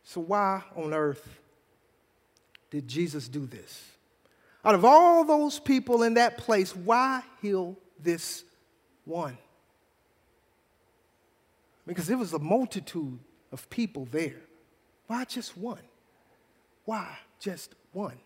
So, 0.05 0.21
why 0.21 0.63
on 0.77 0.95
earth 0.95 1.41
did 2.71 2.87
Jesus 2.87 3.27
do 3.27 3.47
this? 3.47 3.85
Out 4.65 4.77
of 4.77 4.85
all 4.85 5.25
those 5.25 5.59
people 5.59 6.05
in 6.05 6.15
that 6.15 6.39
place, 6.39 6.77
why 6.77 7.25
heal 7.43 7.77
this 7.99 8.45
one? 9.05 9.37
Because 11.85 12.09
it 12.09 12.15
was 12.17 12.33
a 12.33 12.39
multitude 12.39 13.19
of 13.53 13.69
people 13.71 14.07
there. 14.11 14.41
Why 15.07 15.25
just 15.25 15.57
one? 15.57 15.83
Why 16.85 17.19
just 17.39 17.75
one? 17.93 18.19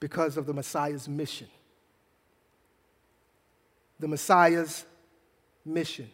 Because 0.00 0.36
of 0.36 0.46
the 0.46 0.52
Messiah's 0.52 1.08
mission. 1.08 1.48
the 4.04 4.08
Messiah's 4.08 4.84
mission. 5.64 6.10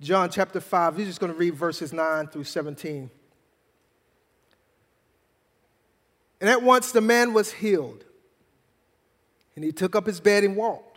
John 0.00 0.30
chapter 0.30 0.60
5, 0.60 0.96
we're 0.96 1.06
just 1.06 1.20
going 1.20 1.32
to 1.32 1.38
read 1.38 1.54
verses 1.54 1.92
9 1.92 2.28
through 2.28 2.44
17. 2.44 3.10
And 6.40 6.50
at 6.50 6.62
once 6.62 6.92
the 6.92 7.00
man 7.00 7.32
was 7.32 7.52
healed, 7.52 8.04
and 9.54 9.64
he 9.64 9.72
took 9.72 9.94
up 9.94 10.06
his 10.06 10.20
bed 10.20 10.44
and 10.44 10.56
walked. 10.56 10.93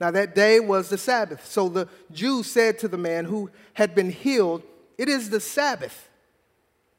Now 0.00 0.10
that 0.10 0.34
day 0.34 0.60
was 0.60 0.88
the 0.88 0.98
Sabbath. 0.98 1.46
So 1.46 1.68
the 1.68 1.88
Jews 2.12 2.50
said 2.50 2.78
to 2.80 2.88
the 2.88 2.98
man 2.98 3.24
who 3.24 3.50
had 3.74 3.94
been 3.94 4.10
healed, 4.10 4.62
It 4.98 5.08
is 5.08 5.30
the 5.30 5.40
Sabbath, 5.40 6.08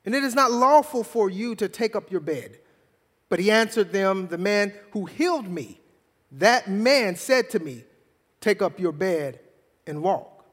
and 0.05 0.15
it 0.15 0.23
is 0.23 0.35
not 0.35 0.51
lawful 0.51 1.03
for 1.03 1.29
you 1.29 1.55
to 1.55 1.67
take 1.67 1.95
up 1.95 2.11
your 2.11 2.21
bed. 2.21 2.59
But 3.29 3.39
he 3.39 3.51
answered 3.51 3.91
them, 3.91 4.27
The 4.27 4.37
man 4.37 4.73
who 4.91 5.05
healed 5.05 5.47
me, 5.47 5.79
that 6.31 6.69
man 6.69 7.15
said 7.15 7.49
to 7.51 7.59
me, 7.59 7.83
Take 8.41 8.61
up 8.61 8.79
your 8.79 8.91
bed 8.91 9.39
and 9.85 10.01
walk. 10.01 10.45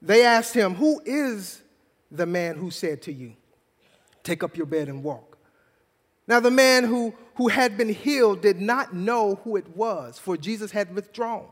They 0.00 0.24
asked 0.24 0.54
him, 0.54 0.74
Who 0.74 1.00
is 1.04 1.62
the 2.10 2.26
man 2.26 2.56
who 2.56 2.70
said 2.70 3.02
to 3.02 3.12
you, 3.12 3.34
Take 4.22 4.42
up 4.42 4.56
your 4.56 4.66
bed 4.66 4.88
and 4.88 5.02
walk? 5.02 5.38
Now, 6.26 6.40
the 6.40 6.50
man 6.50 6.84
who, 6.84 7.14
who 7.38 7.46
had 7.46 7.78
been 7.78 7.88
healed 7.88 8.40
did 8.40 8.60
not 8.60 8.92
know 8.92 9.36
who 9.44 9.54
it 9.54 9.76
was, 9.76 10.18
for 10.18 10.36
Jesus 10.36 10.72
had 10.72 10.92
withdrawn. 10.92 11.46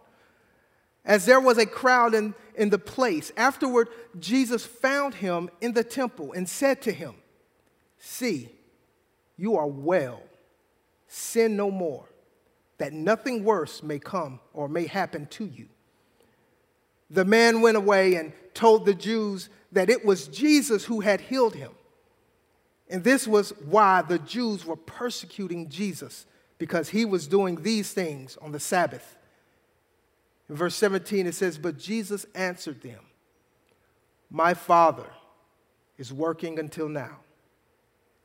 As 1.05 1.27
there 1.27 1.39
was 1.39 1.59
a 1.59 1.65
crowd 1.65 2.13
in, 2.13 2.35
in 2.57 2.71
the 2.71 2.79
place, 2.79 3.31
afterward, 3.37 3.89
Jesus 4.19 4.67
found 4.67 5.15
him 5.15 5.49
in 5.61 5.75
the 5.75 5.85
temple 5.85 6.33
and 6.33 6.49
said 6.49 6.83
to 6.83 6.93
him, 6.93 7.15
See, 8.01 8.49
you 9.37 9.57
are 9.57 9.69
well. 9.69 10.23
Sin 11.07 11.57
no 11.57 11.71
more, 11.71 12.11
that 12.79 12.93
nothing 12.93 13.45
worse 13.45 13.81
may 13.81 14.01
come 14.01 14.41
or 14.53 14.69
may 14.69 14.87
happen 14.87 15.27
to 15.27 15.45
you. 15.45 15.69
The 17.11 17.25
man 17.25 17.61
went 17.61 17.77
away 17.77 18.17
and 18.17 18.33
told 18.55 18.87
the 18.87 18.95
Jews 18.95 19.51
that 19.71 19.89
it 19.89 20.05
was 20.05 20.27
Jesus 20.27 20.87
who 20.87 20.99
had 20.99 21.21
healed 21.21 21.55
him. 21.55 21.71
And 22.89 23.03
this 23.03 23.27
was 23.27 23.51
why 23.65 24.03
the 24.03 24.19
Jews 24.19 24.65
were 24.65 24.77
persecuting 24.77 25.69
Jesus, 25.69 26.27
because 26.59 26.91
he 26.91 27.05
was 27.05 27.27
doing 27.27 27.63
these 27.63 27.93
things 27.93 28.39
on 28.41 28.53
the 28.53 28.61
Sabbath. 28.61 29.17
In 30.49 30.55
verse 30.55 30.77
17, 30.77 31.27
it 31.27 31.35
says, 31.35 31.59
But 31.59 31.79
Jesus 31.79 32.27
answered 32.35 32.83
them, 32.83 33.01
My 34.31 34.55
Father 34.55 35.11
is 35.99 36.13
working 36.13 36.59
until 36.59 36.89
now, 36.89 37.19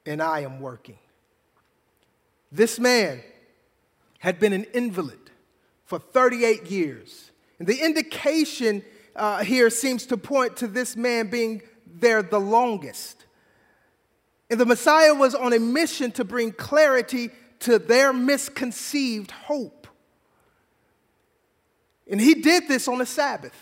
and 0.05 0.21
I 0.21 0.41
am 0.41 0.59
working. 0.59 0.99
This 2.51 2.79
man 2.79 3.21
had 4.19 4.39
been 4.39 4.53
an 4.53 4.65
invalid 4.73 5.31
for 5.85 5.97
38 5.97 6.67
years. 6.67 7.31
And 7.57 7.67
the 7.67 7.83
indication 7.83 8.83
uh, 9.15 9.43
here 9.43 9.69
seems 9.69 10.05
to 10.07 10.17
point 10.17 10.57
to 10.57 10.67
this 10.67 10.95
man 10.95 11.29
being 11.29 11.61
there 11.85 12.21
the 12.21 12.39
longest. 12.39 13.25
And 14.51 14.59
the 14.59 14.65
Messiah 14.65 15.15
was 15.15 15.33
on 15.33 15.53
a 15.53 15.59
mission 15.59 16.11
to 16.11 16.25
bring 16.25 16.51
clarity 16.51 17.29
to 17.61 17.79
their 17.79 18.11
misconceived 18.11 19.31
hope. 19.31 19.87
And 22.09 22.19
he 22.19 22.33
did 22.33 22.67
this 22.67 22.89
on 22.89 22.97
the 22.97 23.05
Sabbath. 23.05 23.55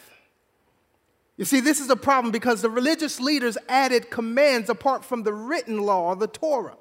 You 1.38 1.46
see, 1.46 1.60
this 1.60 1.80
is 1.80 1.92
a 1.92 1.96
problem 1.96 2.32
because 2.32 2.64
the 2.64 2.72
religious 2.72 3.20
leaders 3.20 3.56
added 3.70 4.10
commands 4.10 4.68
apart 4.68 5.06
from 5.06 5.22
the 5.22 5.32
written 5.32 5.78
law, 5.78 6.16
the 6.16 6.28
Torah. 6.28 6.76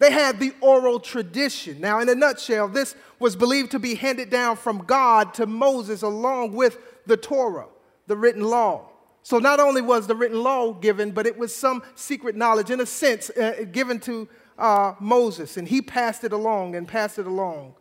They 0.00 0.12
had 0.12 0.38
the 0.38 0.52
oral 0.60 1.00
tradition. 1.00 1.80
Now, 1.80 1.98
in 2.00 2.10
a 2.10 2.14
nutshell, 2.14 2.68
this 2.68 2.94
was 3.18 3.36
believed 3.36 3.70
to 3.70 3.78
be 3.78 3.94
handed 3.94 4.28
down 4.28 4.56
from 4.56 4.84
God 4.84 5.32
to 5.34 5.46
Moses 5.46 6.02
along 6.02 6.52
with 6.52 6.76
the 7.06 7.16
Torah, 7.16 7.68
the 8.06 8.16
written 8.16 8.42
law. 8.42 8.89
So, 9.22 9.38
not 9.38 9.60
only 9.60 9.82
was 9.82 10.06
the 10.06 10.14
written 10.14 10.42
law 10.42 10.72
given, 10.72 11.10
but 11.10 11.26
it 11.26 11.36
was 11.36 11.54
some 11.54 11.82
secret 11.94 12.36
knowledge, 12.36 12.70
in 12.70 12.80
a 12.80 12.86
sense, 12.86 13.30
uh, 13.30 13.64
given 13.70 14.00
to 14.00 14.28
uh, 14.58 14.94
Moses, 14.98 15.56
and 15.56 15.68
he 15.68 15.82
passed 15.82 16.24
it 16.24 16.32
along 16.32 16.74
and 16.74 16.88
passed 16.88 17.18
it 17.18 17.26
along, 17.26 17.74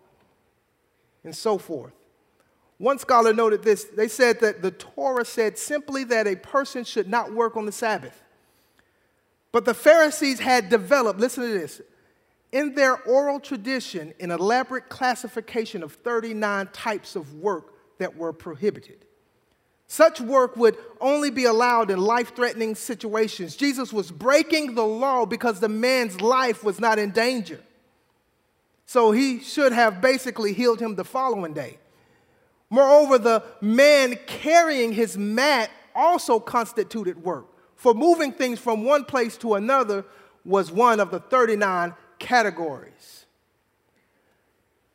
and 1.24 1.36
so 1.36 1.58
forth. 1.58 1.94
One 2.78 2.98
scholar 2.98 3.34
noted 3.34 3.64
this. 3.64 3.84
They 3.84 4.08
said 4.08 4.40
that 4.40 4.62
the 4.62 4.72
Torah 4.72 5.26
said 5.26 5.58
simply 5.58 6.06
that 6.06 6.28
a 6.28 6.36
person 6.36 6.86
should 6.86 7.10
not 7.10 7.34
work 7.34 7.58
on 7.58 7.66
the 7.66 7.74
Sabbath. 7.74 8.24
But 9.52 9.66
the 9.66 9.74
Pharisees 9.74 10.40
had 10.40 10.70
developed, 10.70 11.20
listen 11.20 11.44
to 11.44 11.50
this, 11.50 11.82
in 12.52 12.76
their 12.76 12.96
oral 13.04 13.40
tradition 13.40 14.14
an 14.20 14.32
elaborate 14.32 14.90
classification 14.90 15.84
of 15.84 15.94
39 15.94 16.70
types 16.72 17.16
of 17.16 17.36
work 17.36 17.74
that 17.98 18.16
were 18.16 18.32
prohibited. 18.32 19.06
Such 19.92 20.22
work 20.22 20.56
would 20.56 20.78
only 21.02 21.32
be 21.32 21.46
allowed 21.46 21.90
in 21.90 22.00
life 22.00 22.36
threatening 22.36 22.76
situations. 22.76 23.56
Jesus 23.56 23.92
was 23.92 24.12
breaking 24.12 24.76
the 24.76 24.86
law 24.86 25.26
because 25.26 25.60
the 25.60 25.68
man's 25.68 26.22
life 26.22 26.64
was 26.64 26.80
not 26.80 27.00
in 27.00 27.10
danger. 27.10 27.60
So 28.86 29.10
he 29.12 29.40
should 29.40 29.72
have 29.72 30.00
basically 30.00 30.54
healed 30.54 30.80
him 30.80 30.94
the 30.94 31.04
following 31.04 31.54
day. 31.54 31.80
Moreover, 32.70 33.18
the 33.18 33.44
man 33.62 34.20
carrying 34.28 34.94
his 34.94 35.18
mat 35.18 35.72
also 35.96 36.40
constituted 36.40 37.24
work, 37.24 37.48
for 37.76 37.96
moving 37.96 38.32
things 38.32 38.60
from 38.60 38.86
one 38.86 39.06
place 39.06 39.38
to 39.38 39.56
another 39.56 40.06
was 40.46 40.72
one 40.72 41.00
of 41.00 41.10
the 41.10 41.20
39 41.20 41.96
categories. 42.20 43.26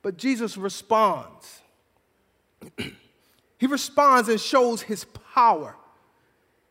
But 0.02 0.18
Jesus 0.18 0.56
responds. 0.56 1.62
he 3.64 3.66
responds 3.66 4.28
and 4.28 4.38
shows 4.38 4.82
his 4.82 5.06
power. 5.32 5.74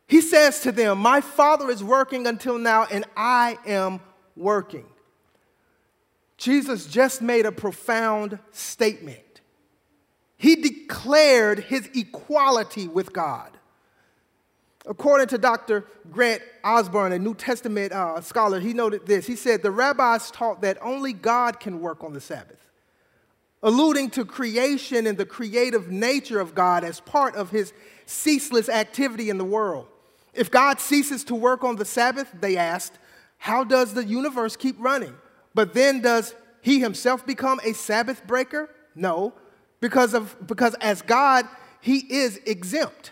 He 0.05 0.21
says 0.21 0.59
to 0.59 0.71
them, 0.71 0.99
My 0.99 1.21
Father 1.21 1.71
is 1.71 1.83
working 1.83 2.27
until 2.27 2.59
now, 2.59 2.83
and 2.83 3.03
I 3.17 3.57
am 3.65 3.99
working. 4.35 4.85
Jesus 6.37 6.85
just 6.85 7.19
made 7.19 7.47
a 7.47 7.51
profound 7.51 8.37
statement. 8.51 9.41
He 10.37 10.55
declared 10.55 11.61
his 11.61 11.89
equality 11.95 12.87
with 12.87 13.11
God. 13.11 13.57
According 14.85 15.29
to 15.29 15.39
Dr. 15.39 15.87
Grant 16.11 16.43
Osborne, 16.63 17.11
a 17.11 17.17
New 17.17 17.33
Testament 17.33 17.91
uh, 17.91 18.21
scholar, 18.21 18.59
he 18.59 18.75
noted 18.75 19.07
this. 19.07 19.25
He 19.25 19.35
said, 19.35 19.63
The 19.63 19.71
rabbis 19.71 20.29
taught 20.29 20.61
that 20.61 20.77
only 20.79 21.11
God 21.11 21.59
can 21.59 21.79
work 21.79 22.03
on 22.03 22.13
the 22.13 22.21
Sabbath, 22.21 22.62
alluding 23.63 24.09
to 24.11 24.25
creation 24.25 25.07
and 25.07 25.17
the 25.17 25.25
creative 25.25 25.89
nature 25.89 26.39
of 26.39 26.53
God 26.53 26.83
as 26.83 26.99
part 26.99 27.35
of 27.35 27.49
his 27.49 27.73
ceaseless 28.05 28.69
activity 28.69 29.29
in 29.29 29.37
the 29.37 29.45
world. 29.45 29.87
If 30.33 30.51
God 30.51 30.79
ceases 30.79 31.23
to 31.25 31.35
work 31.35 31.63
on 31.63 31.77
the 31.77 31.85
Sabbath, 31.85 32.29
they 32.39 32.57
asked, 32.57 32.99
how 33.37 33.63
does 33.63 33.93
the 33.93 34.03
universe 34.03 34.55
keep 34.55 34.75
running? 34.79 35.15
But 35.55 35.73
then 35.73 36.01
does 36.01 36.35
he 36.61 36.79
himself 36.79 37.25
become 37.25 37.59
a 37.63 37.73
Sabbath 37.73 38.25
breaker? 38.27 38.69
No, 38.95 39.33
because, 39.79 40.13
of, 40.13 40.35
because 40.45 40.75
as 40.75 41.01
God, 41.01 41.47
he 41.81 41.97
is 41.97 42.39
exempt. 42.45 43.11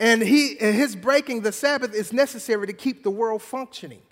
And, 0.00 0.22
he, 0.22 0.56
his 0.56 0.96
breaking 0.96 1.42
the 1.42 1.52
Sabbath 1.52 1.94
is 1.94 2.12
necessary 2.12 2.66
to 2.66 2.72
keep 2.72 3.02
the 3.02 3.10
world 3.10 3.42
functioning. 3.42 4.02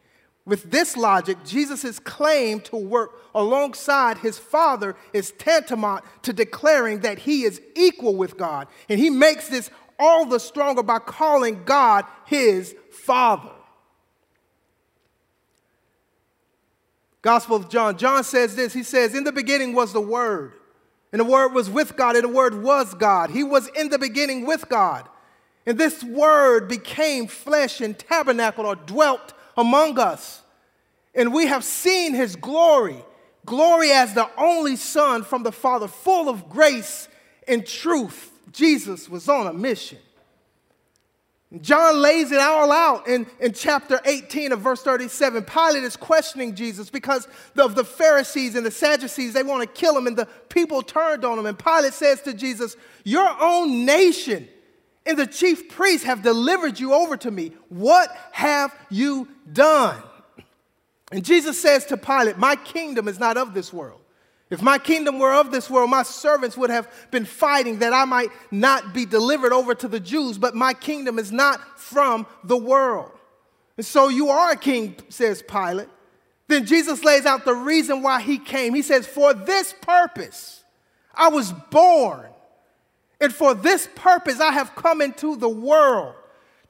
With 0.51 0.69
this 0.73 0.97
logic, 0.97 1.39
Jesus' 1.45 2.01
claim 2.01 2.59
to 2.63 2.77
work 2.77 3.13
alongside 3.37 4.19
his 4.19 4.37
Father 4.37 4.97
is 5.13 5.31
tantamount 5.31 6.03
to 6.25 6.33
declaring 6.33 7.03
that 7.03 7.21
he 7.21 7.45
is 7.45 7.63
equal 7.77 8.17
with 8.17 8.37
God. 8.37 8.67
And 8.89 8.99
he 8.99 9.11
makes 9.11 9.49
this 9.49 9.71
all 9.97 10.27
the 10.27 10.41
stronger 10.41 10.83
by 10.83 10.99
calling 10.99 11.63
God 11.63 12.05
his 12.27 12.75
Father. 12.91 13.53
Gospel 17.23 17.55
of 17.55 17.69
John. 17.69 17.97
John 17.97 18.25
says 18.25 18.57
this 18.57 18.73
He 18.73 18.83
says, 18.83 19.15
In 19.15 19.23
the 19.23 19.31
beginning 19.31 19.73
was 19.73 19.93
the 19.93 20.01
Word, 20.01 20.55
and 21.13 21.21
the 21.21 21.25
Word 21.25 21.55
was 21.55 21.71
with 21.71 21.97
God, 21.97 22.17
and 22.17 22.25
the 22.25 22.29
Word 22.29 22.61
was 22.61 22.93
God. 22.95 23.31
He 23.31 23.45
was 23.45 23.69
in 23.77 23.89
the 23.89 24.01
beginning 24.01 24.47
with 24.47 24.69
God. 24.69 25.09
And 25.65 25.79
this 25.79 26.03
word 26.03 26.67
became 26.67 27.29
flesh 27.29 27.81
and 27.81 27.97
tabernacled 27.97 28.67
or 28.67 28.75
dwelt 28.75 29.35
among 29.57 29.99
us. 29.99 30.43
And 31.15 31.33
we 31.35 31.47
have 31.47 31.65
seen 31.65 32.15
his 32.15 32.37
glory, 32.37 33.03
glory 33.45 33.91
as 33.91 34.15
the 34.15 34.29
only 34.39 34.77
Son 34.77 35.25
from 35.25 35.43
the 35.43 35.53
Father, 35.53 35.89
full 35.89 36.29
of 36.29 36.49
grace 36.49 37.09
and 37.49 37.67
truth. 37.67 38.33
Jesus 38.53 39.09
was 39.09 39.29
on 39.29 39.47
a 39.47 39.53
mission. 39.53 39.99
John 41.61 42.01
lays 42.01 42.31
it 42.31 42.39
all 42.39 42.71
out 42.71 43.09
in, 43.09 43.27
in 43.41 43.53
chapter 43.53 44.01
18 44.05 44.53
of 44.53 44.61
verse 44.61 44.83
37. 44.83 45.43
Pilate 45.45 45.83
is 45.83 45.97
questioning 45.97 46.55
Jesus 46.55 46.91
because 46.91 47.27
of 47.59 47.75
the 47.75 47.83
Pharisees 47.83 48.55
and 48.55 48.65
the 48.65 48.71
Sadducees. 48.71 49.33
They 49.33 49.43
want 49.43 49.63
to 49.63 49.67
kill 49.67 49.99
him, 49.99 50.07
and 50.07 50.17
the 50.17 50.27
people 50.49 50.81
turned 50.81 51.25
on 51.25 51.41
him. 51.41 51.47
And 51.47 51.59
Pilate 51.59 51.93
says 51.93 52.21
to 52.23 52.35
Jesus, 52.35 52.77
Your 53.03 53.29
own 53.41 53.85
nation 53.85 54.49
and 55.07 55.19
the 55.19 55.27
chief 55.27 55.69
priests 55.69 56.07
have 56.07 56.23
delivered 56.23 56.79
you 56.79 56.93
over 56.93 57.17
to 57.19 57.31
me. 57.31 57.53
What 57.69 58.15
have 58.33 58.75
you 58.91 59.29
done? 59.53 60.03
And 61.13 61.25
Jesus 61.25 61.61
says 61.61 61.87
to 61.87 61.97
Pilate, 61.97 62.37
My 62.37 62.57
kingdom 62.57 63.09
is 63.09 63.19
not 63.19 63.37
of 63.37 63.55
this 63.55 63.73
world. 63.73 64.01
If 64.51 64.63
my 64.63 64.79
kingdom 64.79 65.21
were 65.21 65.33
of 65.33 65.53
this 65.53 65.71
world, 65.71 65.91
my 65.91 66.03
servants 66.03 66.57
would 66.57 66.71
have 66.71 66.89
been 67.13 67.25
fighting 67.25 67.79
that 67.79 67.93
I 67.93 68.05
might 68.05 68.31
not 68.51 68.93
be 68.93 69.07
delivered 69.07 69.53
over 69.53 69.77
to 69.77 69.87
the 69.87 70.01
Jews, 70.01 70.39
but 70.39 70.57
my 70.57 70.75
kingdom 70.75 71.21
is 71.21 71.31
not 71.31 71.79
from 71.79 72.27
the 72.43 72.57
world. 72.57 73.13
And 73.77 73.87
so 73.87 74.09
you 74.09 74.29
are 74.29 74.51
a 74.51 74.57
king, 74.57 74.97
says 75.09 75.43
Pilate. 75.43 75.89
Then 76.49 76.67
Jesus 76.67 77.05
lays 77.05 77.27
out 77.27 77.45
the 77.45 77.55
reason 77.55 78.03
why 78.03 78.21
he 78.21 78.39
came. 78.39 78.75
He 78.75 78.83
says, 78.83 79.07
For 79.07 79.33
this 79.33 79.73
purpose 79.81 80.65
I 81.15 81.29
was 81.29 81.53
born, 81.71 82.30
and 83.21 83.33
for 83.33 83.55
this 83.55 83.89
purpose 83.95 84.41
I 84.41 84.53
have 84.53 84.75
come 84.75 85.01
into 85.01 85.37
the 85.37 85.49
world 85.49 86.15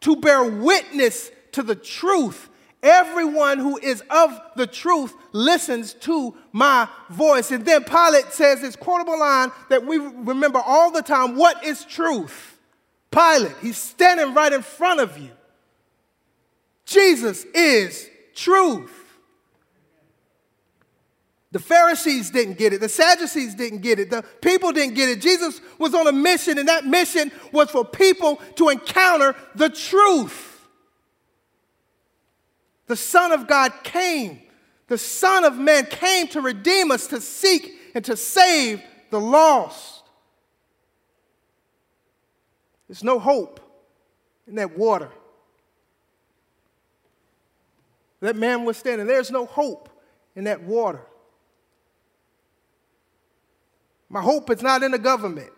to 0.00 0.16
bear 0.16 0.44
witness 0.44 1.30
to 1.52 1.62
the 1.62 1.74
truth. 1.74 2.48
Everyone 2.82 3.58
who 3.58 3.76
is 3.78 4.02
of 4.08 4.40
the 4.56 4.66
truth 4.66 5.14
listens 5.32 5.92
to 5.94 6.34
my 6.52 6.88
voice. 7.10 7.50
And 7.50 7.64
then 7.64 7.84
Pilate 7.84 8.32
says 8.32 8.62
this 8.62 8.74
quotable 8.74 9.18
line 9.18 9.52
that 9.68 9.84
we 9.84 9.98
remember 9.98 10.60
all 10.64 10.90
the 10.90 11.02
time 11.02 11.36
What 11.36 11.62
is 11.64 11.84
truth? 11.84 12.58
Pilate, 13.10 13.56
he's 13.60 13.76
standing 13.76 14.34
right 14.34 14.52
in 14.52 14.62
front 14.62 15.00
of 15.00 15.18
you. 15.18 15.30
Jesus 16.86 17.44
is 17.54 18.08
truth. 18.34 18.99
The 21.52 21.58
Pharisees 21.58 22.30
didn't 22.30 22.58
get 22.58 22.72
it. 22.72 22.80
The 22.80 22.88
Sadducees 22.88 23.56
didn't 23.56 23.80
get 23.80 23.98
it. 23.98 24.10
The 24.10 24.22
people 24.40 24.70
didn't 24.70 24.94
get 24.94 25.08
it. 25.08 25.20
Jesus 25.20 25.60
was 25.78 25.94
on 25.94 26.06
a 26.06 26.12
mission, 26.12 26.58
and 26.58 26.68
that 26.68 26.86
mission 26.86 27.32
was 27.52 27.70
for 27.70 27.84
people 27.84 28.36
to 28.54 28.68
encounter 28.68 29.34
the 29.56 29.68
truth. 29.68 30.68
The 32.86 32.96
Son 32.96 33.32
of 33.32 33.48
God 33.48 33.72
came. 33.82 34.42
The 34.86 34.98
Son 34.98 35.44
of 35.44 35.56
Man 35.56 35.86
came 35.86 36.28
to 36.28 36.40
redeem 36.40 36.90
us, 36.90 37.08
to 37.08 37.20
seek 37.20 37.72
and 37.94 38.04
to 38.04 38.16
save 38.16 38.82
the 39.10 39.20
lost. 39.20 40.04
There's 42.88 43.04
no 43.04 43.18
hope 43.18 43.60
in 44.46 44.56
that 44.56 44.76
water. 44.76 45.10
That 48.20 48.36
man 48.36 48.64
was 48.64 48.76
standing. 48.76 49.06
There's 49.06 49.30
no 49.30 49.46
hope 49.46 49.88
in 50.36 50.44
that 50.44 50.62
water. 50.62 51.00
My 54.10 54.20
hope 54.20 54.50
is 54.50 54.60
not 54.60 54.82
in 54.82 54.90
the 54.90 54.98
government. 54.98 55.52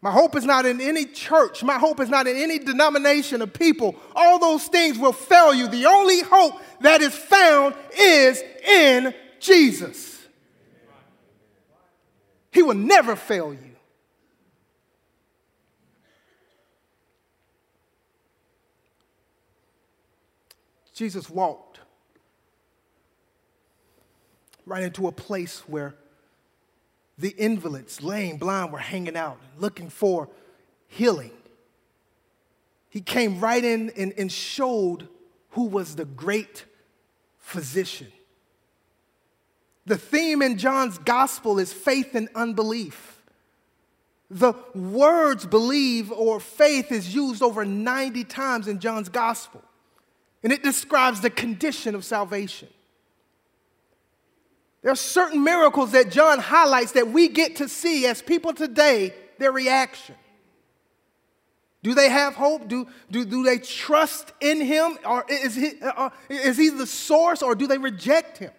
My 0.00 0.12
hope 0.12 0.36
is 0.36 0.44
not 0.44 0.64
in 0.64 0.80
any 0.80 1.06
church. 1.06 1.64
My 1.64 1.78
hope 1.78 1.98
is 1.98 2.08
not 2.08 2.28
in 2.28 2.36
any 2.36 2.58
denomination 2.58 3.42
of 3.42 3.52
people. 3.52 3.96
All 4.14 4.38
those 4.38 4.66
things 4.66 4.96
will 4.98 5.14
fail 5.14 5.52
you. 5.52 5.66
The 5.66 5.86
only 5.86 6.20
hope 6.20 6.60
that 6.82 7.00
is 7.00 7.14
found 7.14 7.74
is 7.98 8.40
in 8.64 9.12
Jesus. 9.40 10.18
He 12.52 12.62
will 12.62 12.74
never 12.74 13.16
fail 13.16 13.52
you. 13.52 13.58
Jesus 20.94 21.30
walked 21.30 21.78
right 24.66 24.82
into 24.82 25.06
a 25.06 25.12
place 25.12 25.60
where 25.68 25.94
the 27.18 27.30
invalids, 27.30 28.02
lame, 28.02 28.36
blind, 28.36 28.72
were 28.72 28.78
hanging 28.78 29.16
out, 29.16 29.38
looking 29.58 29.90
for 29.90 30.28
healing. 30.86 31.32
He 32.88 33.00
came 33.00 33.40
right 33.40 33.62
in 33.62 33.90
and, 33.90 34.14
and 34.16 34.30
showed 34.30 35.08
who 35.50 35.64
was 35.64 35.96
the 35.96 36.04
great 36.04 36.64
physician. 37.38 38.12
The 39.86 39.98
theme 39.98 40.42
in 40.42 40.58
John's 40.58 40.98
gospel 40.98 41.58
is 41.58 41.72
faith 41.72 42.14
and 42.14 42.28
unbelief. 42.34 43.22
The 44.30 44.52
words 44.74 45.46
believe 45.46 46.12
or 46.12 46.38
faith 46.38 46.92
is 46.92 47.14
used 47.14 47.42
over 47.42 47.64
90 47.64 48.24
times 48.24 48.68
in 48.68 48.78
John's 48.78 49.08
gospel, 49.08 49.62
and 50.42 50.52
it 50.52 50.62
describes 50.62 51.22
the 51.22 51.30
condition 51.30 51.94
of 51.94 52.04
salvation. 52.04 52.68
There 54.82 54.92
are 54.92 54.96
certain 54.96 55.42
miracles 55.42 55.92
that 55.92 56.10
John 56.10 56.38
highlights 56.38 56.92
that 56.92 57.08
we 57.08 57.28
get 57.28 57.56
to 57.56 57.68
see 57.68 58.06
as 58.06 58.22
people 58.22 58.54
today, 58.54 59.12
their 59.38 59.52
reaction. 59.52 60.14
Do 61.82 61.94
they 61.94 62.08
have 62.08 62.34
hope? 62.34 62.68
Do, 62.68 62.86
do, 63.10 63.24
do 63.24 63.44
they 63.44 63.58
trust 63.58 64.32
in 64.40 64.60
him? 64.60 64.98
Or 65.04 65.24
is 65.28 65.54
he, 65.54 65.72
is 66.28 66.56
he 66.56 66.70
the 66.70 66.86
source 66.86 67.42
or 67.42 67.54
do 67.54 67.66
they 67.66 67.78
reject 67.78 68.38
him? 68.38 68.50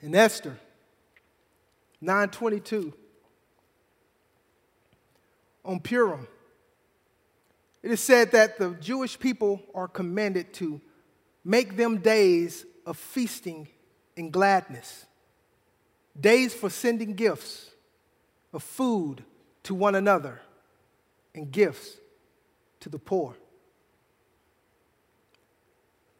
In 0.00 0.14
Esther 0.14 0.58
922, 2.00 2.92
on 5.64 5.80
Purim, 5.80 6.28
it 7.86 7.92
is 7.92 8.00
said 8.00 8.32
that 8.32 8.58
the 8.58 8.70
Jewish 8.80 9.16
people 9.16 9.62
are 9.72 9.86
commanded 9.86 10.52
to 10.54 10.80
make 11.44 11.76
them 11.76 11.98
days 11.98 12.66
of 12.84 12.96
feasting 12.96 13.68
and 14.16 14.32
gladness, 14.32 15.06
days 16.20 16.52
for 16.52 16.68
sending 16.68 17.12
gifts 17.12 17.70
of 18.52 18.64
food 18.64 19.22
to 19.62 19.72
one 19.72 19.94
another 19.94 20.40
and 21.32 21.52
gifts 21.52 21.98
to 22.80 22.88
the 22.88 22.98
poor. 22.98 23.36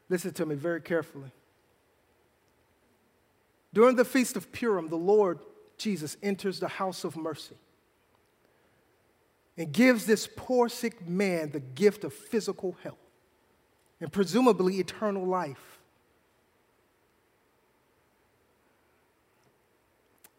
Listen 0.08 0.32
to 0.34 0.46
me 0.46 0.54
very 0.54 0.80
carefully. 0.80 1.32
During 3.74 3.96
the 3.96 4.04
Feast 4.04 4.36
of 4.36 4.52
Purim, 4.52 4.88
the 4.88 4.94
Lord 4.94 5.40
Jesus 5.78 6.16
enters 6.22 6.60
the 6.60 6.68
house 6.68 7.02
of 7.02 7.16
mercy 7.16 7.56
and 9.56 9.72
gives 9.72 10.04
this 10.06 10.28
poor, 10.36 10.68
sick 10.68 11.06
man 11.06 11.50
the 11.50 11.60
gift 11.60 12.04
of 12.04 12.12
physical 12.12 12.76
health 12.82 12.98
and 14.00 14.12
presumably 14.12 14.78
eternal 14.78 15.26
life. 15.26 15.78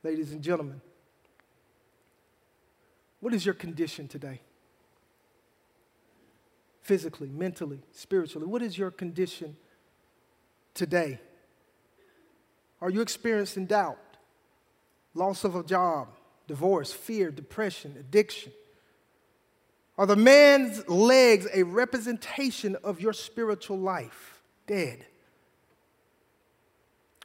Ladies 0.03 0.31
and 0.31 0.41
gentlemen, 0.41 0.81
what 3.19 3.33
is 3.33 3.45
your 3.45 3.55
condition 3.55 4.07
today? 4.07 4.41
Physically, 6.81 7.29
mentally, 7.29 7.81
spiritually, 7.91 8.47
what 8.47 8.61
is 8.61 8.77
your 8.77 8.91
condition 8.91 9.57
today? 10.73 11.19
Are 12.79 12.89
you 12.89 13.01
experiencing 13.01 13.65
doubt, 13.65 13.97
loss 15.13 15.43
of 15.43 15.55
a 15.55 15.63
job, 15.63 16.09
divorce, 16.47 16.93
fear, 16.93 17.31
depression, 17.31 17.95
addiction? 17.99 18.51
Are 19.97 20.05
the 20.05 20.15
man's 20.15 20.87
legs 20.87 21.47
a 21.53 21.63
representation 21.63 22.75
of 22.83 23.01
your 23.01 23.13
spiritual 23.13 23.79
life? 23.79 24.41
Dead. 24.67 25.05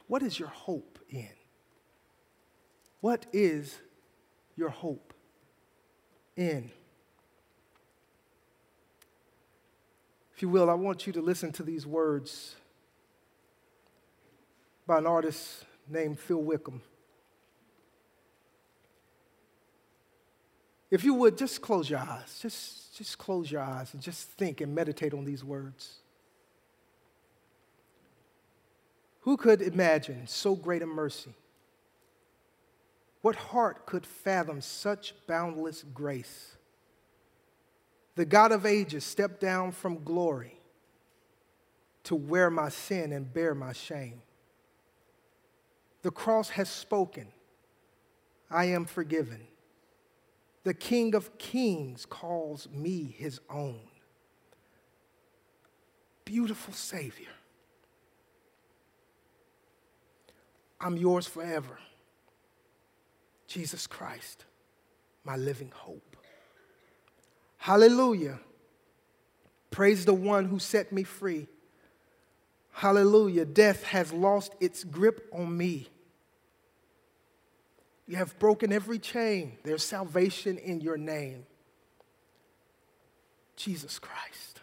What 0.07 0.23
is 0.23 0.39
your 0.39 0.49
hope 0.49 0.99
in? 1.09 1.29
What 3.01 3.25
is 3.31 3.79
your 4.55 4.69
hope 4.69 5.13
in? 6.35 6.71
If 10.35 10.41
you 10.41 10.49
will, 10.49 10.69
I 10.69 10.73
want 10.73 11.05
you 11.05 11.13
to 11.13 11.21
listen 11.21 11.51
to 11.53 11.63
these 11.63 11.85
words 11.85 12.55
by 14.87 14.97
an 14.97 15.05
artist 15.05 15.65
named 15.87 16.19
Phil 16.19 16.41
Wickham. 16.41 16.81
If 20.93 21.03
you 21.03 21.15
would, 21.15 21.39
just 21.39 21.59
close 21.59 21.89
your 21.89 22.01
eyes. 22.01 22.37
Just, 22.39 22.95
just 22.95 23.17
close 23.17 23.51
your 23.51 23.61
eyes 23.61 23.91
and 23.95 24.01
just 24.01 24.29
think 24.33 24.61
and 24.61 24.75
meditate 24.75 25.11
on 25.15 25.25
these 25.25 25.43
words. 25.43 25.95
Who 29.21 29.35
could 29.35 29.63
imagine 29.63 30.27
so 30.27 30.55
great 30.55 30.83
a 30.83 30.85
mercy? 30.85 31.33
What 33.23 33.35
heart 33.35 33.87
could 33.87 34.05
fathom 34.05 34.61
such 34.61 35.15
boundless 35.25 35.83
grace? 35.95 36.51
The 38.13 38.25
God 38.25 38.51
of 38.51 38.63
ages 38.63 39.03
stepped 39.03 39.41
down 39.41 39.71
from 39.71 40.03
glory 40.03 40.59
to 42.03 42.13
wear 42.13 42.51
my 42.51 42.69
sin 42.69 43.13
and 43.13 43.33
bear 43.33 43.55
my 43.55 43.73
shame. 43.73 44.21
The 46.03 46.11
cross 46.11 46.49
has 46.49 46.69
spoken. 46.69 47.29
I 48.51 48.65
am 48.65 48.85
forgiven. 48.85 49.47
The 50.63 50.73
King 50.73 51.13
of 51.13 51.37
Kings 51.37 52.05
calls 52.05 52.69
me 52.69 53.13
his 53.17 53.39
own. 53.49 53.79
Beautiful 56.25 56.73
Savior. 56.73 57.27
I'm 60.79 60.97
yours 60.97 61.27
forever. 61.27 61.79
Jesus 63.47 63.87
Christ, 63.87 64.45
my 65.23 65.35
living 65.35 65.71
hope. 65.73 66.17
Hallelujah. 67.57 68.39
Praise 69.69 70.05
the 70.05 70.13
one 70.13 70.45
who 70.45 70.59
set 70.59 70.91
me 70.91 71.03
free. 71.03 71.47
Hallelujah. 72.71 73.45
Death 73.45 73.83
has 73.83 74.11
lost 74.11 74.55
its 74.59 74.83
grip 74.83 75.29
on 75.31 75.55
me. 75.55 75.87
You 78.13 78.19
have 78.19 78.37
broken 78.37 78.71
every 78.71 78.99
chain. 78.99 79.57
There's 79.63 79.81
salvation 79.81 80.59
in 80.59 80.81
your 80.81 80.97
name. 80.97 81.47
Jesus 83.55 83.97
Christ, 83.97 84.59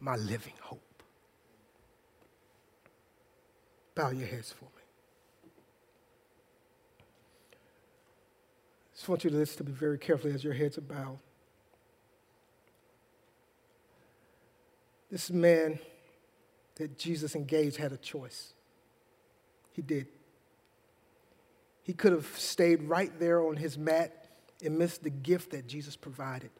my 0.00 0.16
living 0.16 0.54
hope. 0.60 1.04
Bow 3.94 4.10
your 4.10 4.26
heads 4.26 4.52
for 4.52 4.64
me. 4.64 4.82
I 8.92 8.96
just 8.96 9.08
want 9.08 9.22
you 9.22 9.30
to 9.30 9.36
listen 9.36 9.64
to 9.64 9.70
me 9.70 9.76
very 9.76 9.98
carefully 9.98 10.34
as 10.34 10.42
your 10.42 10.54
heads 10.54 10.78
are 10.78 10.80
bowed. 10.80 11.20
This 15.12 15.30
man 15.30 15.78
that 16.74 16.98
Jesus 16.98 17.36
engaged 17.36 17.76
had 17.76 17.92
a 17.92 17.98
choice. 17.98 18.52
He 19.70 19.82
did. 19.82 20.08
He 21.82 21.92
could 21.92 22.12
have 22.12 22.26
stayed 22.36 22.82
right 22.82 23.12
there 23.18 23.44
on 23.46 23.56
his 23.56 23.78
mat 23.78 24.28
and 24.64 24.78
missed 24.78 25.02
the 25.02 25.10
gift 25.10 25.50
that 25.52 25.66
Jesus 25.66 25.96
provided. 25.96 26.50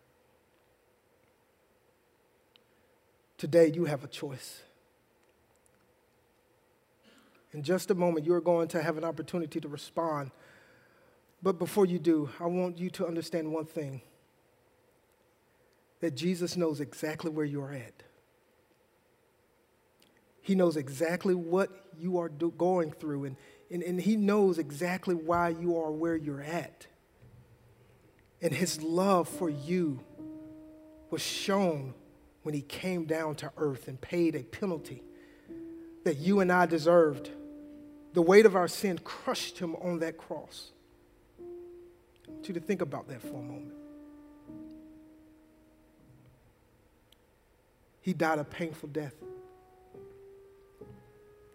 Today, 3.36 3.70
you 3.74 3.84
have 3.86 4.04
a 4.04 4.08
choice. 4.08 4.62
In 7.52 7.62
just 7.62 7.90
a 7.90 7.94
moment, 7.94 8.26
you're 8.26 8.40
going 8.40 8.68
to 8.68 8.82
have 8.82 8.96
an 8.96 9.04
opportunity 9.04 9.60
to 9.60 9.68
respond. 9.68 10.30
But 11.42 11.58
before 11.58 11.86
you 11.86 11.98
do, 11.98 12.30
I 12.38 12.46
want 12.46 12.78
you 12.78 12.90
to 12.90 13.06
understand 13.06 13.52
one 13.52 13.64
thing 13.64 14.02
that 16.00 16.14
Jesus 16.14 16.56
knows 16.56 16.80
exactly 16.80 17.30
where 17.30 17.44
you're 17.44 17.72
at. 17.72 18.02
He 20.42 20.54
knows 20.54 20.76
exactly 20.76 21.34
what 21.34 21.70
you 21.98 22.18
are 22.18 22.28
do- 22.28 22.52
going 22.56 22.92
through, 22.92 23.24
and, 23.24 23.36
and, 23.70 23.82
and 23.82 24.00
He 24.00 24.16
knows 24.16 24.58
exactly 24.58 25.14
why 25.14 25.50
you 25.50 25.78
are 25.78 25.90
where 25.90 26.16
you're 26.16 26.42
at. 26.42 26.86
And 28.42 28.52
His 28.52 28.82
love 28.82 29.28
for 29.28 29.48
you 29.48 30.00
was 31.10 31.22
shown 31.22 31.94
when 32.42 32.54
He 32.54 32.62
came 32.62 33.04
down 33.04 33.34
to 33.36 33.52
earth 33.56 33.88
and 33.88 34.00
paid 34.00 34.34
a 34.34 34.42
penalty 34.42 35.02
that 36.04 36.16
you 36.16 36.40
and 36.40 36.50
I 36.50 36.66
deserved. 36.66 37.30
The 38.12 38.22
weight 38.22 38.46
of 38.46 38.56
our 38.56 38.68
sin 38.68 38.98
crushed 38.98 39.58
Him 39.58 39.76
on 39.76 40.00
that 40.00 40.16
cross. 40.16 40.72
I 41.38 42.32
want 42.32 42.48
you 42.48 42.54
to 42.54 42.60
think 42.60 42.80
about 42.80 43.08
that 43.08 43.20
for 43.20 43.28
a 43.28 43.42
moment. 43.42 43.74
He 48.00 48.14
died 48.14 48.38
a 48.38 48.44
painful 48.44 48.88
death. 48.88 49.14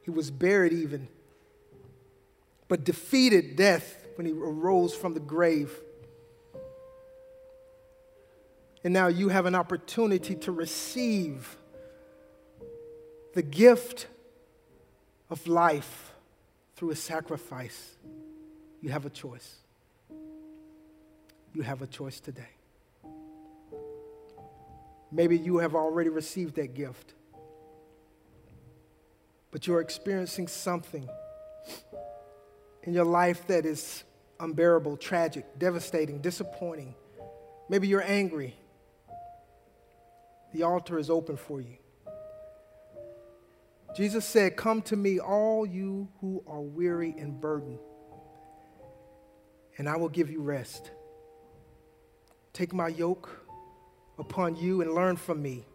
He 0.04 0.12
was 0.12 0.30
buried 0.30 0.74
even, 0.74 1.08
but 2.76 2.84
defeated 2.84 3.56
death 3.56 4.06
when 4.16 4.28
he 4.28 4.34
arose 4.34 4.94
from 4.94 5.14
the 5.14 5.20
grave. 5.22 5.72
And 8.84 8.94
now 8.94 9.08
you 9.08 9.30
have 9.30 9.46
an 9.46 9.56
opportunity 9.56 10.36
to 10.36 10.52
receive 10.52 11.56
the 13.34 13.42
gift 13.42 14.08
of 15.30 15.48
life 15.48 16.12
through 16.76 16.90
a 16.90 16.98
sacrifice. 16.98 17.96
You 18.82 18.90
have 18.90 19.06
a 19.06 19.10
choice. 19.10 19.56
You 21.54 21.62
have 21.62 21.82
a 21.82 21.88
choice 21.88 22.20
today. 22.20 22.44
Maybe 25.14 25.38
you 25.38 25.60
have 25.60 25.76
already 25.76 26.10
received 26.10 26.56
that 26.56 26.74
gift 26.74 27.14
but 29.50 29.66
you're 29.66 29.80
experiencing 29.80 30.50
something 30.50 31.08
in 32.86 32.94
your 32.94 33.06
life 33.06 33.46
that 33.48 33.66
is 33.66 34.04
unbearable, 34.40 34.98
tragic, 34.98 35.46
devastating, 35.60 36.20
disappointing. 36.20 36.96
Maybe 37.70 37.88
you're 37.88 38.04
angry. 38.04 38.56
The 40.54 40.64
altar 40.64 40.98
is 40.98 41.10
open 41.10 41.38
for 41.38 41.60
you. 41.60 41.78
Jesus 43.96 44.26
said, 44.26 44.56
Come 44.56 44.82
to 44.84 44.96
me, 44.96 45.20
all 45.20 45.66
you 45.66 46.08
who 46.22 46.44
are 46.48 46.62
weary 46.62 47.16
and 47.18 47.40
burdened, 47.40 47.80
and 49.78 49.90
I 49.90 49.98
will 49.98 50.10
give 50.10 50.30
you 50.30 50.42
rest. 50.42 50.92
Take 52.54 52.74
my 52.74 52.88
yoke 52.88 53.30
upon 54.18 54.56
you 54.56 54.82
and 54.82 54.94
learn 54.94 55.18
from 55.18 55.42
me 55.42 55.66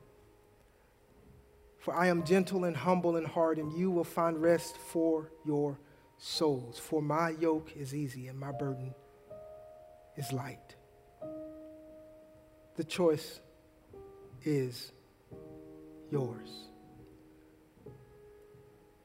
for 1.81 1.95
I 1.95 2.09
am 2.09 2.25
gentle 2.25 2.65
and 2.65 2.77
humble 2.77 3.17
in 3.17 3.25
heart, 3.25 3.59
and 3.59 3.73
you 3.73 3.91
will 3.91 4.05
find 4.05 4.41
rest 4.41 4.77
for 4.77 5.31
your 5.45 5.79
souls. 6.21 6.79
For 6.79 7.01
my 7.03 7.31
yoke 7.31 7.73
is 7.77 7.95
easy 7.95 8.29
and 8.29 8.39
my 8.39 8.53
burden 8.53 8.95
is 10.17 10.33
light. 10.33 10.77
The 12.77 12.85
choice 12.85 13.41
is 14.45 14.93
yours. 16.11 16.69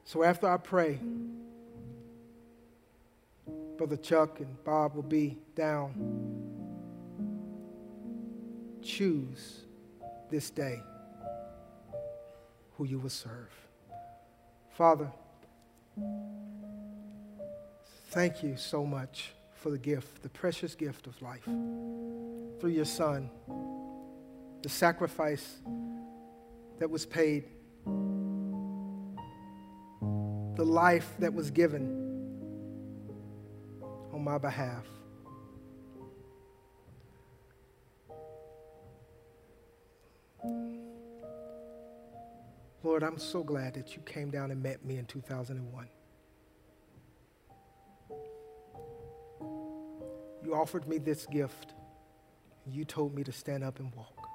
So 0.04 0.22
after 0.22 0.48
I 0.48 0.58
pray, 0.58 1.00
Brother 3.76 3.96
Chuck 3.96 4.40
and 4.40 4.62
Bob 4.64 4.94
will 4.94 5.02
be 5.02 5.38
down. 5.54 5.94
Choose 8.82 9.64
this 10.30 10.50
day 10.50 10.80
who 12.76 12.84
you 12.84 12.98
will 12.98 13.10
serve. 13.10 13.52
Father, 14.70 15.10
thank 18.16 18.42
you 18.42 18.56
so 18.56 18.82
much 18.86 19.32
for 19.52 19.68
the 19.68 19.76
gift, 19.76 20.22
the 20.22 20.28
precious 20.30 20.74
gift 20.74 21.06
of 21.06 21.20
life 21.20 21.44
through 22.58 22.70
your 22.70 22.86
Son, 22.86 23.28
the 24.62 24.70
sacrifice 24.70 25.58
that 26.78 26.88
was 26.88 27.04
paid, 27.04 27.44
the 30.54 30.64
life 30.64 31.12
that 31.18 31.34
was 31.34 31.50
given 31.50 31.90
on 34.14 34.24
my 34.24 34.38
behalf. 34.38 34.86
Lord, 42.82 43.02
I'm 43.02 43.18
so 43.18 43.42
glad 43.44 43.74
that 43.74 43.94
you 43.94 44.00
came 44.06 44.30
down 44.30 44.50
and 44.50 44.62
met 44.62 44.82
me 44.86 44.96
in 44.96 45.04
2001. 45.04 45.90
You 50.46 50.54
offered 50.54 50.86
me 50.86 50.98
this 50.98 51.26
gift, 51.26 51.74
you 52.68 52.84
told 52.84 53.12
me 53.12 53.24
to 53.24 53.32
stand 53.32 53.64
up 53.64 53.80
and 53.80 53.92
walk. 53.96 54.28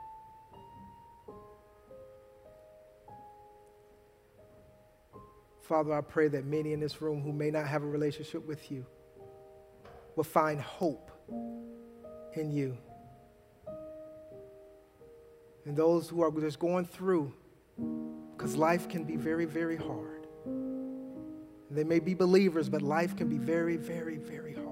Father, 5.61 5.93
I 5.93 6.01
pray 6.01 6.27
that 6.27 6.43
many 6.43 6.73
in 6.73 6.81
this 6.81 7.01
room 7.01 7.21
who 7.21 7.31
may 7.31 7.49
not 7.49 7.65
have 7.65 7.83
a 7.83 7.85
relationship 7.85 8.45
with 8.45 8.69
you 8.69 8.85
will 10.17 10.25
find 10.25 10.59
hope 10.59 11.11
in 12.33 12.51
you. 12.51 12.77
And 15.63 15.77
those 15.77 16.09
who 16.09 16.23
are 16.23 16.31
just 16.41 16.59
going 16.59 16.83
through 16.83 17.33
because 18.35 18.57
life 18.57 18.89
can 18.89 19.05
be 19.05 19.15
very, 19.15 19.45
very 19.45 19.77
hard. 19.77 20.27
They 21.69 21.85
may 21.85 21.99
be 21.99 22.15
believers, 22.15 22.67
but 22.67 22.81
life 22.81 23.15
can 23.15 23.29
be 23.29 23.37
very, 23.37 23.77
very, 23.77 24.17
very 24.17 24.55
hard. 24.55 24.70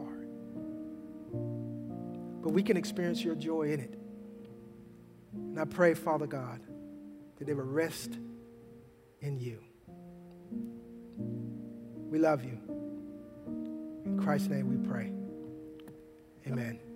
But 2.42 2.52
we 2.52 2.64
can 2.64 2.78
experience 2.78 3.24
your 3.24 3.36
joy 3.36 3.72
in 3.72 3.80
it. 3.80 4.00
And 5.34 5.60
I 5.60 5.66
pray, 5.66 5.94
Father 5.94 6.28
God, 6.28 6.62
that 7.38 7.46
they 7.46 7.54
will 7.54 7.64
rest 7.64 8.18
in 9.22 9.40
you. 9.40 9.60
We 12.10 12.18
love 12.20 12.44
you. 12.44 12.58
In 14.06 14.20
Christ's 14.22 14.50
name 14.50 14.70
we 14.70 14.78
pray. 14.88 15.12
Amen. 16.48 16.89